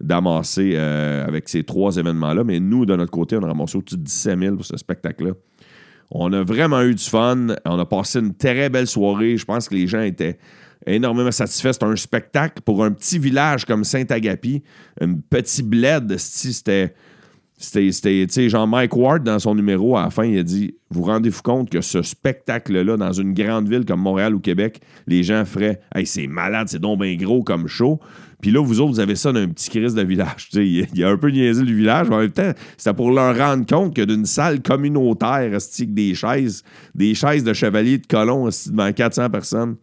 d'amasser 0.00 0.76
avec 0.76 1.48
ces 1.48 1.64
trois 1.64 1.96
événements-là. 1.96 2.44
Mais 2.44 2.60
nous, 2.60 2.86
de 2.86 2.94
notre 2.94 3.10
côté, 3.10 3.36
on 3.36 3.42
a 3.42 3.48
ramassé 3.48 3.78
au-dessus 3.78 3.96
de 3.96 4.04
17 4.04 4.38
000 4.38 4.56
pour 4.56 4.64
ce 4.64 4.76
spectacle-là. 4.76 5.32
On 6.10 6.32
a 6.32 6.42
vraiment 6.42 6.82
eu 6.82 6.94
du 6.94 7.04
fun. 7.04 7.48
On 7.64 7.78
a 7.78 7.86
passé 7.86 8.18
une 8.18 8.34
très 8.34 8.68
belle 8.68 8.86
soirée. 8.86 9.36
Je 9.36 9.44
pense 9.44 9.68
que 9.68 9.74
les 9.74 9.86
gens 9.86 10.02
étaient 10.02 10.38
énormément 10.86 11.30
satisfaits. 11.30 11.72
C'était 11.72 11.86
un 11.86 11.96
spectacle 11.96 12.62
pour 12.62 12.84
un 12.84 12.90
petit 12.90 13.18
village 13.18 13.64
comme 13.64 13.84
Saint-Agapi, 13.84 14.62
un 15.00 15.14
petit 15.14 15.62
bled. 15.62 16.16
C'était. 16.18 16.94
C'était, 17.62 18.48
Jean 18.48 18.66
Mike 18.66 18.96
Ward, 18.96 19.22
dans 19.22 19.38
son 19.38 19.54
numéro, 19.54 19.94
à 19.94 20.04
la 20.04 20.10
fin, 20.10 20.24
il 20.24 20.38
a 20.38 20.42
dit 20.42 20.74
Vous 20.88 21.02
rendez-vous 21.02 21.42
compte 21.42 21.68
que 21.68 21.82
ce 21.82 22.00
spectacle-là, 22.00 22.96
dans 22.96 23.12
une 23.12 23.34
grande 23.34 23.68
ville 23.68 23.84
comme 23.84 24.00
Montréal 24.00 24.34
ou 24.34 24.40
Québec, 24.40 24.80
les 25.06 25.22
gens 25.22 25.44
feraient 25.44 25.78
Hey, 25.94 26.06
c'est 26.06 26.26
malade, 26.26 26.68
c'est 26.70 26.78
donc 26.78 27.02
bien 27.02 27.14
gros 27.16 27.42
comme 27.42 27.68
show. 27.68 28.00
Puis 28.40 28.50
là, 28.50 28.64
vous 28.64 28.80
autres, 28.80 28.92
vous 28.92 29.00
avez 29.00 29.14
ça 29.14 29.30
dans 29.30 29.40
un 29.40 29.48
petit 29.48 29.68
crise 29.68 29.94
de 29.94 30.00
village. 30.00 30.48
Tu 30.50 30.56
sais, 30.56 30.66
il, 30.66 30.88
il 30.94 31.04
a 31.04 31.10
un 31.10 31.18
peu 31.18 31.28
niaisé 31.28 31.62
le 31.62 31.74
village, 31.74 32.08
mais 32.08 32.16
en 32.16 32.20
même 32.20 32.30
temps, 32.30 32.52
c'était 32.78 32.94
pour 32.94 33.10
leur 33.10 33.36
rendre 33.36 33.66
compte 33.66 33.94
que 33.94 34.02
d'une 34.02 34.24
salle 34.24 34.62
communautaire, 34.62 35.28
avec 35.28 35.94
des 35.94 36.14
chaises, 36.14 36.64
des 36.94 37.14
chaises 37.14 37.44
de 37.44 37.52
chevalier 37.52 37.98
de 37.98 38.06
colon, 38.06 38.48
esti, 38.48 38.70
devant 38.70 38.90
400 38.90 39.28
personnes. 39.28 39.76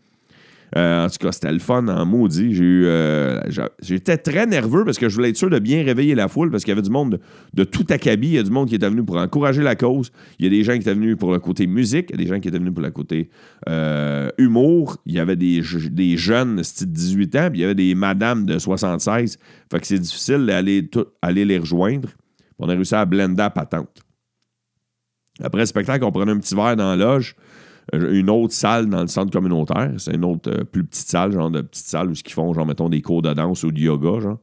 Euh, 0.75 1.05
en 1.05 1.09
tout 1.09 1.17
cas, 1.19 1.31
c'était 1.31 1.51
le 1.51 1.59
fun 1.59 1.87
en 1.87 2.05
maudit. 2.05 2.53
J'ai 2.53 2.63
eu, 2.63 2.85
euh, 2.87 3.39
J'étais 3.81 4.17
très 4.17 4.45
nerveux 4.45 4.83
parce 4.83 4.97
que 4.97 5.07
je 5.07 5.15
voulais 5.15 5.29
être 5.29 5.37
sûr 5.37 5.49
de 5.49 5.59
bien 5.59 5.81
réveiller 5.83 6.13
la 6.13 6.27
foule 6.27 6.51
parce 6.51 6.63
qu'il 6.65 6.71
y 6.71 6.73
avait 6.73 6.81
du 6.81 6.89
monde 6.89 7.11
de, 7.13 7.19
de 7.53 7.63
tout 7.63 7.85
acabit. 7.89 8.27
Il 8.27 8.33
y 8.33 8.37
a 8.37 8.43
du 8.43 8.51
monde 8.51 8.67
qui 8.67 8.75
était 8.75 8.89
venu 8.89 9.03
pour 9.05 9.15
encourager 9.17 9.63
la 9.63 9.75
cause. 9.75 10.11
Il 10.39 10.43
y 10.45 10.47
a 10.47 10.51
des 10.51 10.63
gens 10.65 10.73
qui 10.73 10.79
étaient 10.79 10.93
venus 10.93 11.15
pour 11.17 11.31
le 11.31 11.39
côté 11.39 11.67
musique. 11.67 12.07
Il 12.09 12.19
y 12.19 12.21
a 12.21 12.23
des 12.25 12.29
gens 12.29 12.39
qui 12.41 12.49
étaient 12.49 12.59
venus 12.59 12.73
pour 12.73 12.83
le 12.83 12.91
côté 12.91 13.29
euh, 13.69 14.29
humour. 14.37 14.97
Il 15.05 15.13
y 15.13 15.19
avait 15.19 15.37
des, 15.37 15.61
je- 15.61 15.87
des 15.87 16.17
jeunes 16.17 16.61
style 16.63 16.91
18 16.91 17.35
ans, 17.37 17.49
puis 17.49 17.59
il 17.59 17.61
y 17.61 17.65
avait 17.65 17.73
des 17.75 17.95
madames 17.95 18.45
de 18.45 18.59
76. 18.59 19.37
Fait 19.71 19.79
que 19.79 19.87
c'est 19.87 19.99
difficile 19.99 20.45
d'aller 20.45 20.89
aller 21.21 21.45
les 21.45 21.59
rejoindre. 21.59 22.09
On 22.59 22.67
a 22.67 22.73
réussi 22.73 22.95
à 22.95 23.05
blender 23.05 23.43
à 23.43 23.49
patente. 23.49 24.01
Après 25.41 25.59
le 25.61 25.65
spectacle, 25.67 26.03
on 26.03 26.11
prenait 26.11 26.31
un 26.31 26.39
petit 26.39 26.55
verre 26.55 26.75
dans 26.75 26.89
la 26.89 26.95
loge 26.95 27.35
une 27.93 28.29
autre 28.29 28.53
salle 28.53 28.87
dans 28.87 29.01
le 29.01 29.07
centre 29.07 29.31
communautaire. 29.31 29.91
C'est 29.97 30.15
une 30.15 30.25
autre 30.25 30.51
euh, 30.51 30.63
plus 30.63 30.83
petite 30.83 31.07
salle, 31.07 31.31
genre 31.31 31.49
de 31.49 31.61
petite 31.61 31.85
salle 31.85 32.09
où 32.09 32.13
qu'ils 32.13 32.33
font, 32.33 32.53
genre, 32.53 32.65
mettons, 32.65 32.89
des 32.89 33.01
cours 33.01 33.21
de 33.21 33.33
danse 33.33 33.63
ou 33.63 33.71
de 33.71 33.79
yoga, 33.79 34.19
genre. 34.19 34.39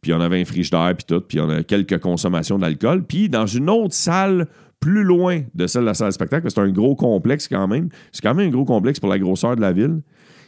Puis 0.00 0.12
on 0.12 0.20
avait 0.20 0.40
un 0.40 0.44
frigidaire, 0.44 0.94
puis 0.96 1.04
tout. 1.06 1.20
Puis 1.20 1.40
on 1.40 1.50
a 1.50 1.62
quelques 1.62 1.98
consommations 1.98 2.58
d'alcool. 2.58 3.04
Puis 3.04 3.28
dans 3.28 3.46
une 3.46 3.68
autre 3.68 3.94
salle 3.94 4.46
plus 4.80 5.02
loin 5.02 5.40
de 5.54 5.66
celle 5.66 5.82
de 5.82 5.86
la 5.86 5.94
salle 5.94 6.08
de 6.08 6.14
spectacle, 6.14 6.48
c'est 6.48 6.60
un 6.60 6.70
gros 6.70 6.94
complexe 6.94 7.48
quand 7.48 7.66
même. 7.66 7.88
C'est 8.12 8.22
quand 8.22 8.34
même 8.34 8.48
un 8.48 8.50
gros 8.50 8.64
complexe 8.64 9.00
pour 9.00 9.08
la 9.08 9.18
grosseur 9.18 9.56
de 9.56 9.60
la 9.60 9.72
ville. 9.72 10.00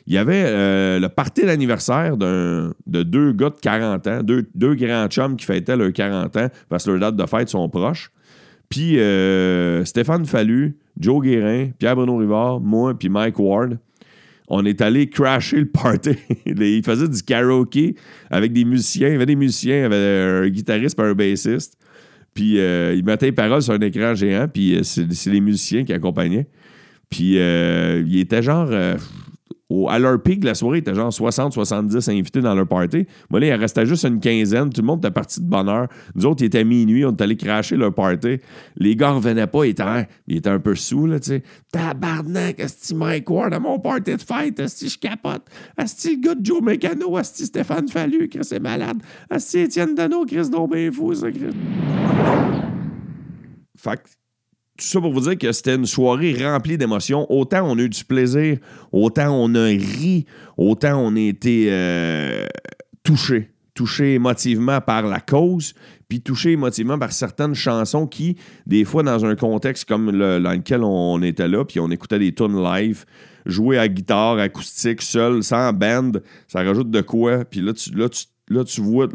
Il 0.07 0.15
y 0.15 0.19
avait 0.19 0.45
euh, 0.47 0.99
le 0.99 1.09
party 1.09 1.45
d'anniversaire 1.45 2.17
de 2.17 2.73
deux 2.87 3.33
gars 3.33 3.51
de 3.51 3.59
40 3.61 4.07
ans, 4.07 4.21
deux, 4.23 4.75
grands 4.75 5.09
chums 5.09 5.37
qui 5.37 5.45
fêtaient 5.45 5.77
leurs 5.77 5.93
40 5.93 6.37
ans 6.37 6.49
parce 6.69 6.85
que 6.85 6.91
leurs 6.91 7.01
dates 7.01 7.17
de 7.17 7.27
fête 7.27 7.49
sont 7.49 7.69
proches. 7.69 8.11
Puis 8.69 8.99
euh, 9.01 9.85
Stéphane 9.85 10.25
Fallu, 10.27 10.79
Joe 10.99 11.23
Guérin, 11.23 11.71
Pierre-Bruno 11.79 12.17
Rivard, 12.17 12.61
moi, 12.61 12.99
puis 12.99 13.09
Mike 13.09 13.39
Ward, 13.39 13.79
on 14.49 14.65
est 14.65 14.81
allé 14.81 15.09
crasher 15.09 15.61
le 15.61 15.67
party. 15.67 16.11
il 16.47 16.83
faisait 16.85 17.09
du 17.09 17.23
karaoke 17.23 17.95
avec 18.31 18.53
des 18.53 18.65
musiciens. 18.65 19.09
Il 19.09 19.13
y 19.13 19.17
avait 19.17 19.27
des 19.27 19.37
musiciens, 19.37 19.77
il 19.77 19.83
y 19.83 19.85
avait 19.85 20.47
un 20.47 20.49
guitariste 20.49 20.99
et 20.99 21.03
un 21.03 21.15
bassiste. 21.15 21.79
Puis 22.35 22.59
euh, 22.59 22.95
il 22.97 23.05
mettait 23.05 23.27
les 23.27 23.33
paroles 23.33 23.63
sur 23.63 23.75
un 23.75 23.81
écran 23.81 24.15
géant, 24.15 24.47
puis 24.53 24.77
euh, 24.77 24.83
c'est 24.83 25.31
les 25.31 25.41
musiciens 25.41 25.85
qui 25.85 25.93
accompagnaient. 25.93 26.47
Puis 27.09 27.35
il 27.35 28.19
était 28.21 28.41
genre 28.43 28.71
à 29.89 29.99
leur 29.99 30.21
pic, 30.21 30.43
la 30.43 30.55
soirée, 30.55 30.79
il 30.79 30.81
était 30.81 30.95
genre 30.95 31.11
60-70 31.11 32.11
invités 32.11 32.41
dans 32.41 32.55
leur 32.55 32.67
party. 32.67 33.07
Moi, 33.31 33.41
là, 33.41 33.47
il 33.47 33.53
restait 33.53 33.87
juste 33.87 34.05
une 34.05 34.19
quinzaine. 34.19 34.71
Tout 34.71 34.81
le 34.81 34.87
monde 34.87 34.99
était 34.99 35.13
parti 35.13 35.41
de 35.41 35.47
bonne 35.47 35.69
heure. 35.69 35.87
Nous 36.15 36.27
autres, 36.27 36.43
il 36.43 36.47
était 36.47 36.65
minuit. 36.65 37.05
On 37.05 37.11
est 37.11 37.21
allés 37.23 37.37
cracher 37.37 37.77
leur 37.77 37.95
party. 37.95 38.39
Les 38.77 38.97
gars 38.97 39.13
revenaient 39.13 39.47
pas. 39.47 39.65
Ils 39.67 39.71
étaient, 39.71 40.51
un 40.51 40.59
peu 40.59 40.75
sous, 40.75 41.07
là, 41.07 41.21
tu 41.21 41.31
sais. 41.31 41.43
Tabarnak, 41.73 42.59
est-ce 42.59 42.93
que 42.93 42.99
Mike 42.99 43.31
Ward 43.31 43.55
à 43.55 43.61
mon 43.61 43.79
party 43.79 44.17
de 44.17 44.21
fête? 44.21 44.59
Est-ce 44.59 44.85
que 44.85 44.91
je 44.91 44.99
capote? 44.99 45.47
Est-ce 45.79 46.09
que 46.09 46.15
le 46.15 46.21
gars 46.21 46.35
de 46.35 46.45
Joe 46.45 46.63
Mécano? 46.63 47.19
Est-ce 47.19 47.39
que 47.39 47.45
Stéphane 47.45 47.89
Fallu? 47.89 48.29
Chris 48.29 48.49
est 48.51 48.61
malade? 48.61 48.99
Est-ce 49.31 49.53
que 49.53 49.59
Étienne 49.59 49.95
Dano? 49.95 50.25
Chris 50.25 50.51
donc 50.51 50.73
bien 50.73 50.91
fou, 50.91 51.15
ça, 51.15 51.31
Chris? 51.31 51.55
Fait 53.79 54.01
tout 54.81 54.87
ça 54.87 55.01
pour 55.01 55.13
vous 55.13 55.21
dire 55.21 55.37
que 55.37 55.53
c'était 55.53 55.75
une 55.75 55.85
soirée 55.85 56.35
remplie 56.43 56.79
d'émotions. 56.79 57.31
Autant 57.31 57.71
on 57.71 57.79
a 57.79 57.83
eu 57.83 57.89
du 57.89 58.05
plaisir, 58.05 58.57
autant 58.93 59.31
on 59.31 59.55
a 59.55 59.65
ri, 59.67 60.25
autant 60.57 60.99
on 60.99 61.15
a 61.17 61.21
été 61.21 61.67
euh, 61.69 62.47
touché. 63.03 63.51
Touché 63.75 64.15
émotivement 64.15 64.81
par 64.81 65.03
la 65.03 65.21
cause, 65.21 65.75
puis 66.09 66.21
touché 66.21 66.53
émotivement 66.53 66.99
par 66.99 67.13
certaines 67.13 67.55
chansons 67.55 68.07
qui, 68.07 68.37
des 68.67 68.85
fois, 68.85 69.03
dans 69.03 69.25
un 69.25 69.37
contexte 69.37 69.87
comme 69.87 70.11
le, 70.11 70.41
dans 70.41 70.53
lequel 70.53 70.83
on 70.83 71.23
était 71.23 71.49
là, 71.49 71.65
puis 71.65 71.79
on 71.79 71.91
écoutait 71.91 72.19
des 72.19 72.35
tunes 72.35 72.63
live, 72.63 73.05
jouer 73.47 73.79
à 73.79 73.87
guitare, 73.87 74.39
acoustique, 74.39 75.03
seul, 75.03 75.43
sans 75.43 75.73
band, 75.73 76.13
ça 76.49 76.63
rajoute 76.63 76.91
de 76.91 77.01
quoi. 77.01 77.45
Puis 77.45 77.61
là, 77.61 77.73
tu, 77.73 77.95
là, 77.95 78.09
là, 78.49 78.65
tu 78.65 78.81
vois 78.81 79.07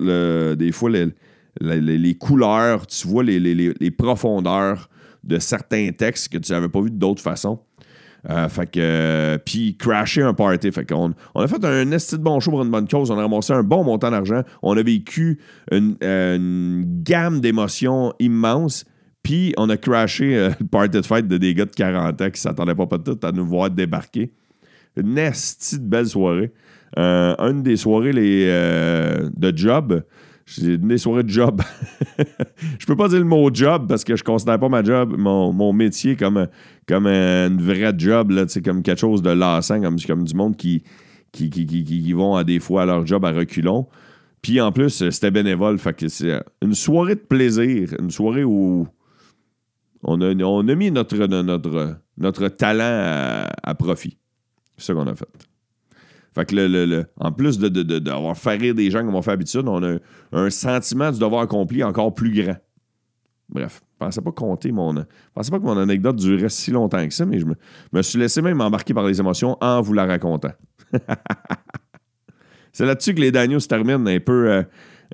des 0.55 0.71
fois 0.71 0.89
les, 0.89 1.11
les, 1.59 2.15
couleurs, 2.15 2.87
tu 2.87 3.07
vois 3.07 3.23
les, 3.23 3.39
les 3.39 3.91
profondeurs 3.91 4.89
de 5.25 5.39
certains 5.39 5.91
textes 5.91 6.29
que 6.29 6.37
tu 6.37 6.51
n'avais 6.51 6.69
pas 6.69 6.81
vu 6.81 6.91
d'autre 6.91 7.21
façon. 7.21 7.59
Euh, 8.29 8.49
fait 8.49 8.65
que. 8.65 8.79
Euh, 8.81 9.37
puis 9.37 9.75
crasher 9.77 10.23
un 10.23 10.33
party. 10.33 10.71
Fait 10.71 10.85
qu'on 10.85 11.13
on 11.33 11.41
a 11.41 11.47
fait 11.47 11.63
un 11.63 11.91
esti 11.91 12.17
de 12.17 12.23
bon 12.23 12.39
show 12.39 12.51
pour 12.51 12.63
une 12.63 12.71
bonne 12.71 12.87
cause. 12.87 13.11
On 13.11 13.17
a 13.17 13.21
ramassé 13.21 13.53
un 13.53 13.63
bon 13.63 13.83
montant 13.83 14.11
d'argent. 14.11 14.41
On 14.61 14.75
a 14.77 14.83
vécu 14.83 15.39
une, 15.71 15.95
euh, 16.03 16.83
gamme 17.03 17.39
d'émotions 17.39 18.13
immenses. 18.19 18.85
Puis 19.21 19.53
on 19.57 19.69
a 19.69 19.77
crashé 19.77 20.49
le 20.59 20.65
party 20.67 20.97
de 20.97 21.05
fête 21.05 21.27
de 21.27 21.37
des 21.37 21.53
gars 21.53 21.65
de 21.65 21.71
40 21.71 22.21
ans 22.21 22.29
qui 22.29 22.39
s'attendaient 22.39 22.75
pas 22.75 22.85
tout 22.85 23.19
à 23.23 23.31
nous 23.31 23.45
voir 23.45 23.69
débarquer. 23.69 24.31
Une 24.95 25.17
esti 25.17 25.79
de 25.79 25.85
belle 25.85 26.07
soirée. 26.07 26.51
une 26.95 27.63
des 27.63 27.75
soirées 27.75 28.13
de 28.13 29.57
job 29.57 30.03
j'ai 30.45 30.77
des 30.77 30.97
soirées 30.97 31.23
de 31.23 31.29
job. 31.29 31.61
je 32.79 32.85
peux 32.85 32.95
pas 32.95 33.07
dire 33.07 33.19
le 33.19 33.25
mot 33.25 33.49
job 33.53 33.87
parce 33.87 34.03
que 34.03 34.15
je 34.15 34.23
considère 34.23 34.59
pas 34.59 34.69
ma 34.69 34.83
job, 34.83 35.15
mon, 35.17 35.73
métier 35.73 36.15
comme, 36.15 36.47
comme 36.87 37.07
une 37.07 37.61
vraie 37.61 37.93
job, 37.97 38.31
là, 38.31 38.45
comme 38.63 38.83
quelque 38.83 38.99
chose 38.99 39.21
de 39.21 39.31
lassant, 39.31 39.81
comme, 39.81 40.23
du 40.23 40.35
monde 40.35 40.55
qui, 40.55 40.83
qui, 41.31 41.49
qui, 41.49 42.13
vont 42.13 42.35
à 42.35 42.43
des 42.43 42.59
fois 42.59 42.83
à 42.83 42.85
leur 42.85 43.05
job 43.05 43.25
à 43.25 43.31
reculons. 43.31 43.87
Puis 44.41 44.61
en 44.61 44.71
plus, 44.71 45.09
c'était 45.09 45.31
bénévole. 45.31 45.79
Fait 45.79 45.95
que 45.95 46.07
c'est 46.07 46.39
une 46.61 46.75
soirée 46.75 47.15
de 47.15 47.21
plaisir, 47.21 47.95
une 47.99 48.11
soirée 48.11 48.43
où 48.43 48.87
on 50.03 50.21
a, 50.21 50.35
on 50.43 50.67
a 50.67 50.75
mis 50.75 50.91
notre, 50.91 51.17
notre, 51.17 51.97
notre 52.17 52.47
talent 52.49 53.47
à 53.63 53.75
profit. 53.75 54.19
C'est 54.77 54.87
ça 54.87 54.93
qu'on 54.93 55.07
a 55.07 55.15
fait. 55.15 55.25
Fait 56.35 56.45
que 56.45 56.55
le, 56.55 57.05
en 57.17 57.31
plus 57.31 57.57
d'avoir 57.57 58.33
de, 58.33 58.37
fait 58.37 58.57
rire 58.57 58.75
des 58.75 58.91
gens 58.91 59.05
comme 59.05 59.15
on 59.15 59.21
fait 59.21 59.31
habitude, 59.31 59.67
on 59.67 59.81
a 59.81 59.95
un 60.33 60.49
sentiment 60.49 61.09
du 61.09 61.17
devoir 61.17 61.41
accompli 61.41 61.81
encore 61.81 62.13
plus 62.13 62.43
grand. 62.43 62.57
Bref, 63.47 63.81
je 63.93 64.05
pensais 64.05 64.21
pas 64.21 64.33
compter 64.33 64.73
mon. 64.73 64.93
Je 64.93 65.03
pensais 65.33 65.49
pas 65.49 65.59
que 65.59 65.63
mon 65.63 65.77
anecdote 65.77 66.17
durait 66.17 66.49
si 66.49 66.71
longtemps 66.71 67.07
que 67.07 67.13
ça, 67.13 67.25
mais 67.25 67.39
je 67.39 67.45
me, 67.93 68.01
suis 68.01 68.19
laissé 68.19 68.41
même 68.41 68.59
embarquer 68.59 68.93
par 68.93 69.05
les 69.05 69.17
émotions 69.17 69.55
en 69.61 69.79
vous 69.79 69.93
la 69.93 70.05
racontant. 70.05 70.51
C'est 72.73 72.85
là-dessus 72.85 73.15
que 73.15 73.21
les 73.21 73.31
Daniels 73.31 73.61
se 73.61 73.67
terminent 73.67 74.05
un 74.05 74.19
peu. 74.19 74.51
Euh, 74.51 74.63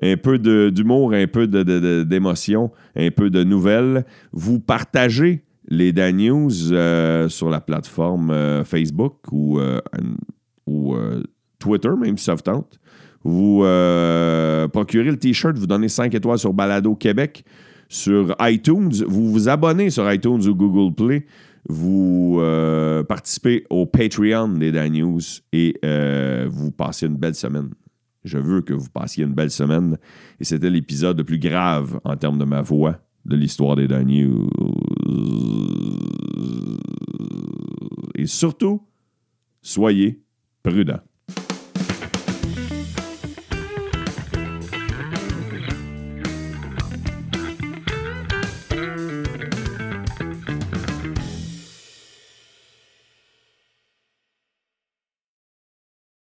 un 0.02 0.16
peu 0.16 0.38
d'humour, 0.38 1.12
un 1.12 1.26
peu 1.26 1.46
d'émotion, 1.46 2.72
un 2.96 3.10
peu 3.10 3.28
de 3.28 3.44
nouvelles. 3.44 4.06
Vous 4.32 4.58
partagez 4.58 5.44
les 5.68 5.92
Dan 5.92 6.18
euh, 6.20 7.28
sur 7.28 7.50
la 7.50 7.60
plateforme 7.60 8.30
euh, 8.30 8.64
Facebook 8.64 9.18
ou 9.30 9.60
ou 10.66 10.94
euh, 10.94 11.22
Twitter, 11.58 11.90
même 11.98 12.18
si 12.18 12.24
ça 12.24 12.34
vous 13.24 13.62
euh, 13.62 14.66
procurez 14.66 15.10
le 15.10 15.16
T-shirt, 15.16 15.56
vous 15.56 15.68
donnez 15.68 15.88
5 15.88 16.12
étoiles 16.12 16.38
sur 16.38 16.52
Balado 16.52 16.96
Québec, 16.96 17.44
sur 17.88 18.34
iTunes, 18.40 18.92
vous 19.06 19.30
vous 19.30 19.48
abonnez 19.48 19.90
sur 19.90 20.10
iTunes 20.12 20.42
ou 20.48 20.54
Google 20.54 20.92
Play, 20.94 21.26
vous 21.68 22.38
euh, 22.40 23.04
participez 23.04 23.64
au 23.70 23.86
Patreon 23.86 24.48
des 24.48 24.72
Dan 24.72 24.92
News 24.92 25.20
et 25.52 25.78
vous 26.48 26.72
passez 26.72 27.06
une 27.06 27.16
belle 27.16 27.36
semaine. 27.36 27.70
Je 28.24 28.38
veux 28.38 28.60
que 28.60 28.72
vous 28.72 28.88
passiez 28.88 29.24
une 29.24 29.34
belle 29.34 29.50
semaine. 29.50 29.98
Et 30.40 30.44
c'était 30.44 30.70
l'épisode 30.70 31.18
le 31.18 31.24
plus 31.24 31.38
grave 31.38 32.00
en 32.04 32.16
termes 32.16 32.38
de 32.38 32.44
ma 32.44 32.62
voix 32.62 32.98
de 33.24 33.36
l'histoire 33.36 33.76
des 33.76 33.88
Dan 33.88 34.06
News. 34.06 34.48
Et 38.14 38.26
surtout, 38.26 38.82
soyez 39.62 40.22
Brüder. 40.64 41.02